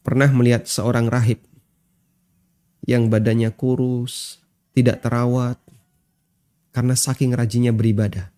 [0.00, 1.36] pernah melihat seorang rahib
[2.88, 4.40] yang badannya kurus,
[4.72, 5.60] tidak terawat
[6.72, 8.32] karena saking rajinnya beribadah.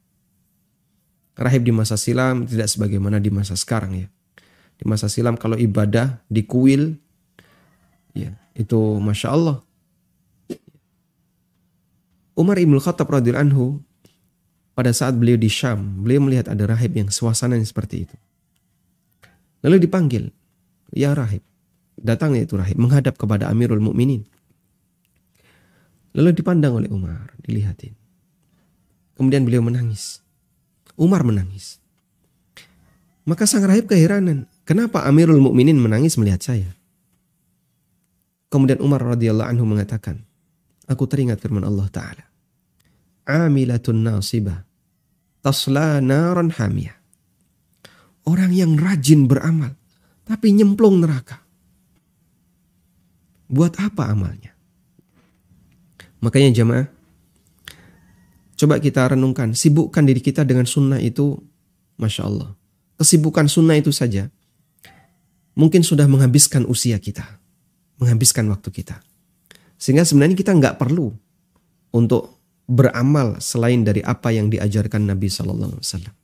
[1.39, 4.09] Rahib di masa silam tidak sebagaimana di masa sekarang ya.
[4.75, 6.99] Di masa silam kalau ibadah di kuil
[8.19, 9.63] ya itu masya Allah.
[12.35, 13.67] Umar ibn Khattab radhiyallahu anhu
[14.75, 18.17] pada saat beliau di Syam, beliau melihat ada rahib yang suasananya seperti itu.
[19.61, 20.33] Lalu dipanggil,
[20.95, 21.45] ya rahib.
[22.01, 24.25] Datangnya itu rahib menghadap kepada Amirul Mukminin.
[26.17, 27.93] Lalu dipandang oleh Umar, dilihatin.
[29.21, 30.25] Kemudian beliau menangis.
[30.97, 31.77] Umar menangis.
[33.29, 36.73] Maka sang rahib keheranan, kenapa Amirul Mukminin menangis melihat saya?
[38.49, 40.25] Kemudian Umar radhiyallahu anhu mengatakan,
[40.89, 42.30] aku teringat firman Allah taala.
[43.31, 44.67] Amilatun nasibah
[45.41, 46.99] tasla naran hamiyah.
[48.27, 49.79] Orang yang rajin beramal
[50.29, 51.43] tapi nyemplung neraka.
[53.51, 54.55] Buat apa amalnya?
[56.23, 56.87] Makanya jamaah,
[58.55, 61.35] coba kita renungkan, sibukkan diri kita dengan sunnah itu,
[61.99, 62.55] Masya Allah.
[63.01, 64.29] Kesibukan sunnah itu saja,
[65.57, 67.25] mungkin sudah menghabiskan usia kita,
[67.99, 69.01] menghabiskan waktu kita.
[69.81, 71.11] Sehingga sebenarnya kita nggak perlu
[71.97, 72.40] untuk
[72.71, 76.15] beramal selain dari apa yang diajarkan Nabi Shallallahu Alaihi Wasallam.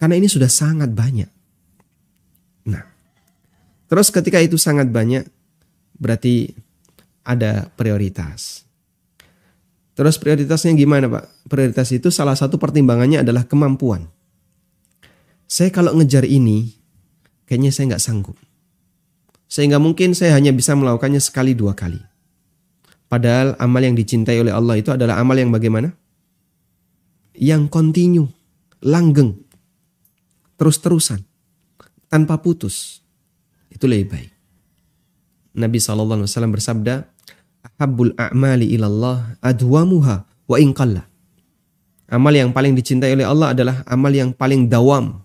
[0.00, 1.28] Karena ini sudah sangat banyak.
[2.72, 2.80] Nah,
[3.84, 5.28] terus ketika itu sangat banyak,
[6.00, 6.56] berarti
[7.20, 8.64] ada prioritas.
[9.92, 11.44] Terus prioritasnya gimana Pak?
[11.52, 14.08] Prioritas itu salah satu pertimbangannya adalah kemampuan.
[15.44, 16.72] Saya kalau ngejar ini,
[17.44, 18.38] kayaknya saya nggak sanggup.
[19.44, 22.00] Sehingga mungkin saya hanya bisa melakukannya sekali dua kali.
[23.10, 25.90] Padahal amal yang dicintai oleh Allah itu adalah amal yang bagaimana?
[27.34, 28.30] Yang kontinu,
[28.86, 29.34] langgeng,
[30.54, 31.18] terus-terusan,
[32.06, 33.02] tanpa putus.
[33.66, 34.30] Itu lebih baik.
[35.58, 36.22] Nabi SAW
[36.54, 37.02] bersabda,
[37.60, 41.02] Ahabbul a'mali ilallah adwamuha wa inqalla.
[42.06, 45.18] Amal yang paling dicintai oleh Allah adalah amal yang paling dawam,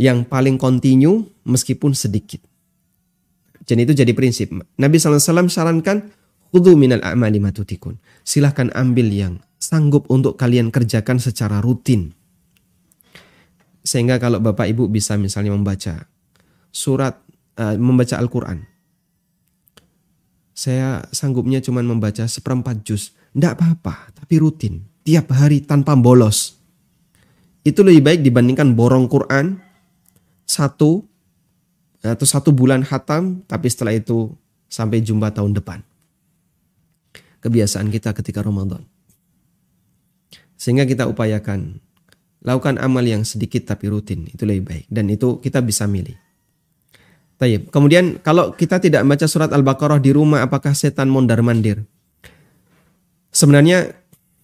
[0.00, 2.40] yang paling kontinu meskipun sedikit.
[3.64, 4.52] Dan itu jadi prinsip.
[4.80, 6.23] Nabi SAW sarankan
[6.54, 7.98] Kudu minal a'mali matutikun.
[8.22, 12.14] Silahkan ambil yang sanggup untuk kalian kerjakan secara rutin.
[13.82, 16.06] Sehingga kalau Bapak Ibu bisa misalnya membaca
[16.70, 17.18] surat,
[17.58, 18.62] uh, membaca Al-Quran.
[20.54, 23.18] Saya sanggupnya cuma membaca seperempat juz.
[23.34, 24.86] Tidak apa-apa, tapi rutin.
[25.02, 26.54] Tiap hari tanpa bolos.
[27.66, 29.58] Itu lebih baik dibandingkan borong Quran
[30.46, 31.02] satu
[31.98, 34.30] atau satu bulan hatam, tapi setelah itu
[34.70, 35.82] sampai jumpa tahun depan
[37.44, 38.80] kebiasaan kita ketika Ramadan.
[40.56, 41.76] Sehingga kita upayakan
[42.40, 46.16] lakukan amal yang sedikit tapi rutin, itu lebih baik dan itu kita bisa milih.
[47.44, 51.84] Kemudian kalau kita tidak membaca surat Al-Baqarah di rumah apakah setan mondar-mandir?
[53.28, 53.92] Sebenarnya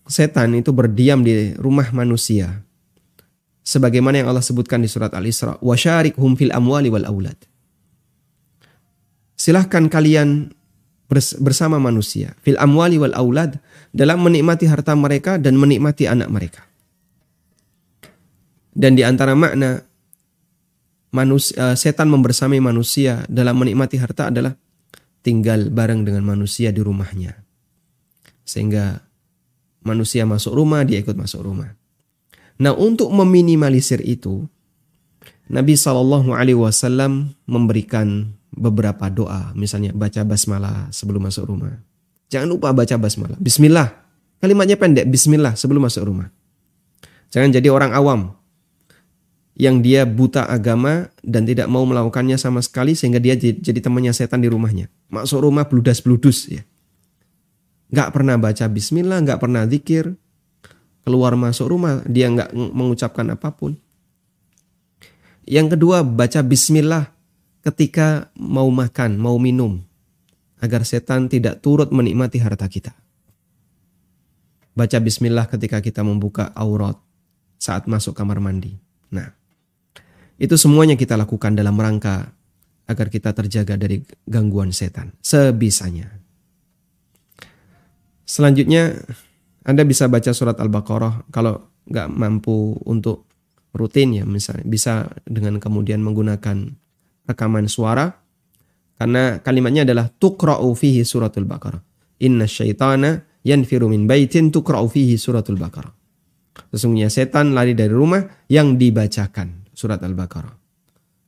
[0.04, 2.60] setan itu berdiam di rumah manusia.
[3.64, 7.38] Sebagaimana yang Allah sebutkan di surat Al-Isra, "Wa syarikhum fil amwali wal aulad."
[9.32, 10.52] Silahkan kalian
[11.42, 13.58] bersama manusia fil amwali wal aulad
[13.90, 16.62] dalam menikmati harta mereka dan menikmati anak mereka.
[18.70, 19.82] Dan di antara makna
[21.10, 24.54] manusia, eh, setan membersamai manusia dalam menikmati harta adalah
[25.20, 27.34] tinggal bareng dengan manusia di rumahnya.
[28.46, 29.02] Sehingga
[29.84, 31.74] manusia masuk rumah, dia ikut masuk rumah.
[32.60, 34.46] Nah, untuk meminimalisir itu,
[35.50, 41.78] Nabi Shallallahu Alaihi Wasallam memberikan beberapa doa, misalnya baca basmalah sebelum masuk rumah.
[42.30, 43.38] Jangan lupa baca basmalah.
[43.38, 43.88] Bismillah.
[44.40, 46.32] Kalimatnya pendek, bismillah sebelum masuk rumah.
[47.30, 48.34] Jangan jadi orang awam
[49.60, 54.40] yang dia buta agama dan tidak mau melakukannya sama sekali sehingga dia jadi temannya setan
[54.40, 54.88] di rumahnya.
[55.12, 56.62] Masuk rumah bludas-bludus ya.
[57.92, 60.16] Gak pernah baca bismillah, gak pernah zikir.
[61.04, 63.76] Keluar masuk rumah dia gak mengucapkan apa pun.
[65.44, 67.12] Yang kedua baca bismillah
[67.64, 69.80] ketika mau makan, mau minum,
[70.60, 72.92] agar setan tidak turut menikmati harta kita.
[74.76, 76.96] Baca bismillah ketika kita membuka aurat
[77.60, 78.76] saat masuk kamar mandi.
[79.12, 79.28] Nah,
[80.40, 82.32] itu semuanya kita lakukan dalam rangka
[82.88, 86.08] agar kita terjaga dari gangguan setan sebisanya.
[88.24, 88.94] Selanjutnya,
[89.66, 93.26] Anda bisa baca surat Al-Baqarah kalau nggak mampu untuk
[93.74, 96.74] rutin ya misalnya bisa dengan kemudian menggunakan
[97.30, 98.10] rekaman suara
[98.98, 101.80] karena kalimatnya adalah tuqra'u fihi suratul baqarah.
[102.26, 106.00] Inna syaitana yanfiru min baitin tuqra'u fihi suratul baqarah.
[106.70, 110.54] Sesungguhnya setan lari dari rumah yang dibacakan surat Al-Baqarah.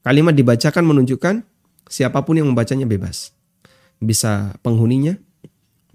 [0.03, 1.35] Kalimat dibacakan menunjukkan
[1.87, 3.31] siapa pun yang membacanya bebas.
[3.99, 5.15] Bisa penghuninya,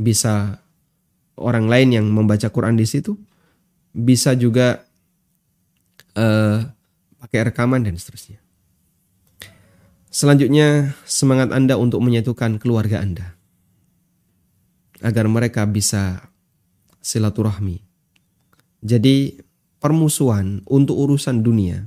[0.00, 0.64] bisa
[1.36, 3.14] orang lain yang membaca Quran di situ,
[3.92, 4.84] bisa juga
[6.16, 6.58] uh,
[7.20, 8.40] pakai rekaman dan seterusnya.
[10.08, 13.36] Selanjutnya, semangat Anda untuk menyatukan keluarga Anda.
[15.04, 16.32] Agar mereka bisa
[17.04, 17.84] silaturahmi.
[18.80, 19.36] Jadi,
[19.78, 21.86] permusuhan untuk urusan dunia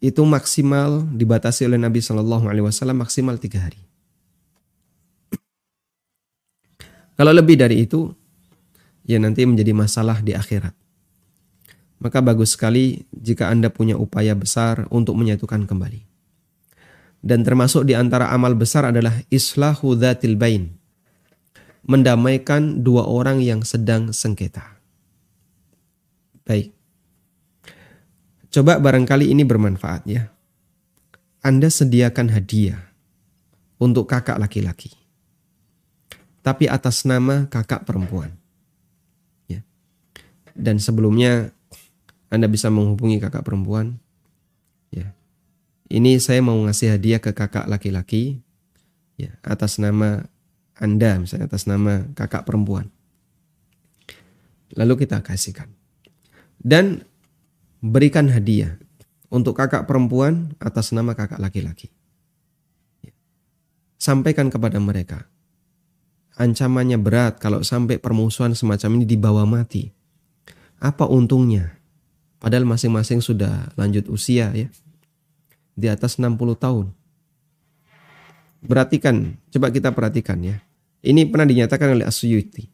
[0.00, 3.78] itu maksimal dibatasi oleh Nabi Shallallahu Alaihi Wasallam maksimal tiga hari.
[7.20, 8.08] Kalau lebih dari itu,
[9.04, 10.72] ya nanti menjadi masalah di akhirat.
[12.00, 16.09] Maka bagus sekali jika Anda punya upaya besar untuk menyatukan kembali.
[17.20, 20.72] Dan termasuk di antara amal besar adalah islahu dzatil bain.
[21.84, 24.80] Mendamaikan dua orang yang sedang sengketa.
[26.48, 26.72] Baik.
[28.50, 30.32] Coba barangkali ini bermanfaat ya.
[31.40, 32.90] Anda sediakan hadiah
[33.80, 34.92] untuk kakak laki-laki.
[36.40, 38.32] Tapi atas nama kakak perempuan.
[39.48, 39.60] Ya.
[40.52, 41.52] Dan sebelumnya
[42.32, 44.00] Anda bisa menghubungi kakak perempuan.
[45.90, 48.38] Ya ini saya mau ngasih hadiah ke kakak laki-laki
[49.18, 50.30] ya atas nama
[50.78, 52.94] Anda misalnya atas nama kakak perempuan.
[54.78, 55.66] Lalu kita kasihkan.
[56.62, 57.02] Dan
[57.82, 58.78] berikan hadiah
[59.34, 61.90] untuk kakak perempuan atas nama kakak laki-laki.
[63.98, 65.26] Sampaikan kepada mereka.
[66.38, 69.90] Ancamannya berat kalau sampai permusuhan semacam ini dibawa mati.
[70.80, 71.76] Apa untungnya?
[72.40, 74.70] Padahal masing-masing sudah lanjut usia ya.
[75.80, 76.92] Di atas 60 tahun.
[78.60, 80.60] Perhatikan, coba kita perhatikan ya.
[81.00, 82.68] Ini pernah dinyatakan oleh Asyuyuti.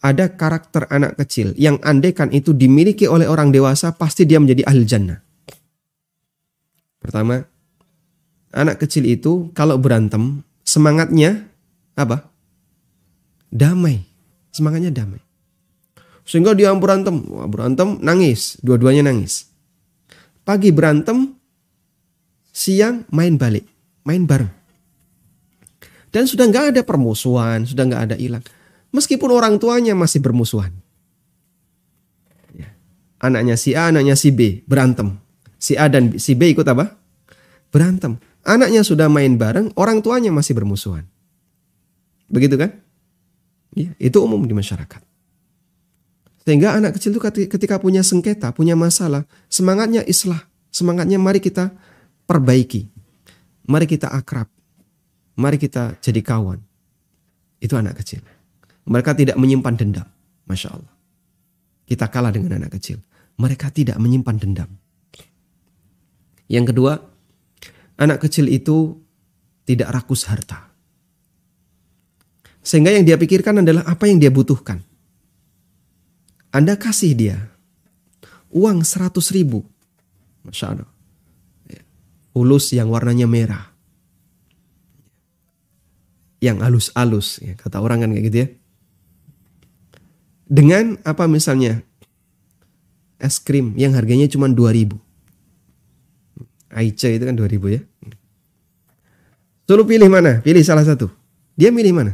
[0.00, 4.82] Ada karakter anak kecil yang andekan itu dimiliki oleh orang dewasa pasti dia menjadi ahli
[4.88, 5.20] jannah.
[6.98, 7.44] Pertama,
[8.56, 11.44] anak kecil itu kalau berantem semangatnya
[11.92, 12.32] apa?
[13.52, 14.08] Damai.
[14.52, 15.20] Semangatnya damai.
[16.22, 17.20] Sehingga dia berantem,
[17.50, 19.50] berantem nangis, dua-duanya nangis.
[20.44, 21.34] Pagi berantem,
[22.52, 23.64] siang main balik,
[24.04, 24.52] main bareng.
[26.12, 28.44] Dan sudah nggak ada permusuhan, sudah nggak ada hilang.
[28.92, 30.70] Meskipun orang tuanya masih bermusuhan.
[32.52, 32.76] Ya.
[33.24, 35.16] Anaknya si A, anaknya si B berantem.
[35.56, 37.00] Si A dan si B ikut apa?
[37.72, 38.20] Berantem.
[38.44, 41.08] Anaknya sudah main bareng, orang tuanya masih bermusuhan.
[42.28, 42.76] Begitu kan?
[43.72, 45.00] Ya, itu umum di masyarakat.
[46.44, 50.44] Sehingga anak kecil itu ketika punya sengketa, punya masalah, semangatnya islah,
[50.74, 51.72] semangatnya mari kita
[52.32, 52.88] perbaiki.
[53.68, 54.48] Mari kita akrab.
[55.36, 56.56] Mari kita jadi kawan.
[57.60, 58.24] Itu anak kecil.
[58.88, 60.08] Mereka tidak menyimpan dendam.
[60.48, 60.94] Masya Allah.
[61.84, 63.04] Kita kalah dengan anak kecil.
[63.36, 64.70] Mereka tidak menyimpan dendam.
[66.48, 66.92] Yang kedua,
[68.00, 68.96] anak kecil itu
[69.68, 70.72] tidak rakus harta.
[72.64, 74.80] Sehingga yang dia pikirkan adalah apa yang dia butuhkan.
[76.52, 77.38] Anda kasih dia
[78.52, 79.64] uang 100 ribu.
[80.44, 80.91] Masya Allah.
[82.32, 83.72] Ulus yang warnanya merah.
[86.40, 87.40] Yang alus-alus.
[87.44, 88.48] Ya, kata orang kan kayak gitu ya.
[90.52, 91.80] Dengan apa misalnya
[93.16, 95.00] es krim yang harganya cuma 2 ribu.
[96.72, 97.80] Aice itu kan 2000 ya.
[99.68, 100.44] Suruh pilih mana?
[100.44, 101.08] Pilih salah satu.
[101.56, 102.12] Dia milih mana?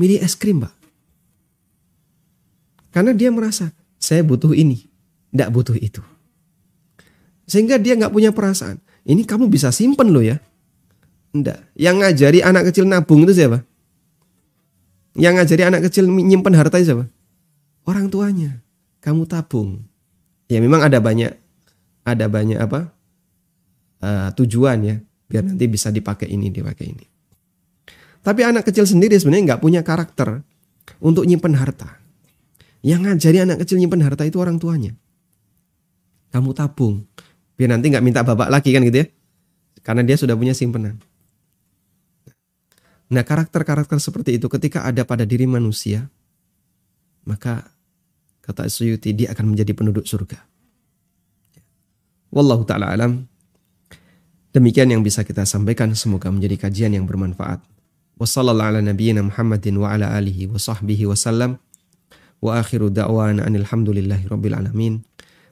[0.00, 0.72] Milih es krim, Pak.
[2.88, 3.68] Karena dia merasa,
[4.00, 4.88] saya butuh ini,
[5.28, 6.00] tidak butuh itu.
[7.50, 8.78] Sehingga dia nggak punya perasaan.
[9.02, 10.38] Ini kamu bisa simpen loh ya.
[11.34, 11.66] Enggak.
[11.74, 13.66] Yang ngajari anak kecil nabung itu siapa?
[15.18, 17.10] Yang ngajari anak kecil nyimpen harta itu siapa?
[17.90, 18.62] Orang tuanya.
[19.02, 19.82] Kamu tabung.
[20.46, 21.34] Ya memang ada banyak
[22.06, 22.90] ada banyak apa
[24.02, 24.96] uh, tujuan ya
[25.30, 27.06] biar nanti bisa dipakai ini dipakai ini.
[28.22, 30.46] Tapi anak kecil sendiri sebenarnya nggak punya karakter
[31.02, 31.98] untuk nyimpen harta.
[32.86, 34.94] Yang ngajari anak kecil nyimpen harta itu orang tuanya.
[36.30, 37.10] Kamu tabung
[37.60, 39.06] biar nanti nggak minta bapak lagi kan gitu ya,
[39.84, 40.96] karena dia sudah punya simpenan.
[43.12, 46.08] Nah karakter-karakter seperti itu ketika ada pada diri manusia,
[47.28, 47.68] maka
[48.40, 50.40] kata Suyuti dia akan menjadi penduduk surga.
[52.32, 53.28] Wallahu taala alam.
[54.56, 57.60] Demikian yang bisa kita sampaikan semoga menjadi kajian yang bermanfaat.
[58.20, 61.04] Ala nabiyyina Muhammadin wa wa sahbihi.
[61.06, 61.14] Wa
[64.58, 64.92] alamin.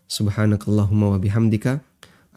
[0.08, 1.72] Wa bihamdika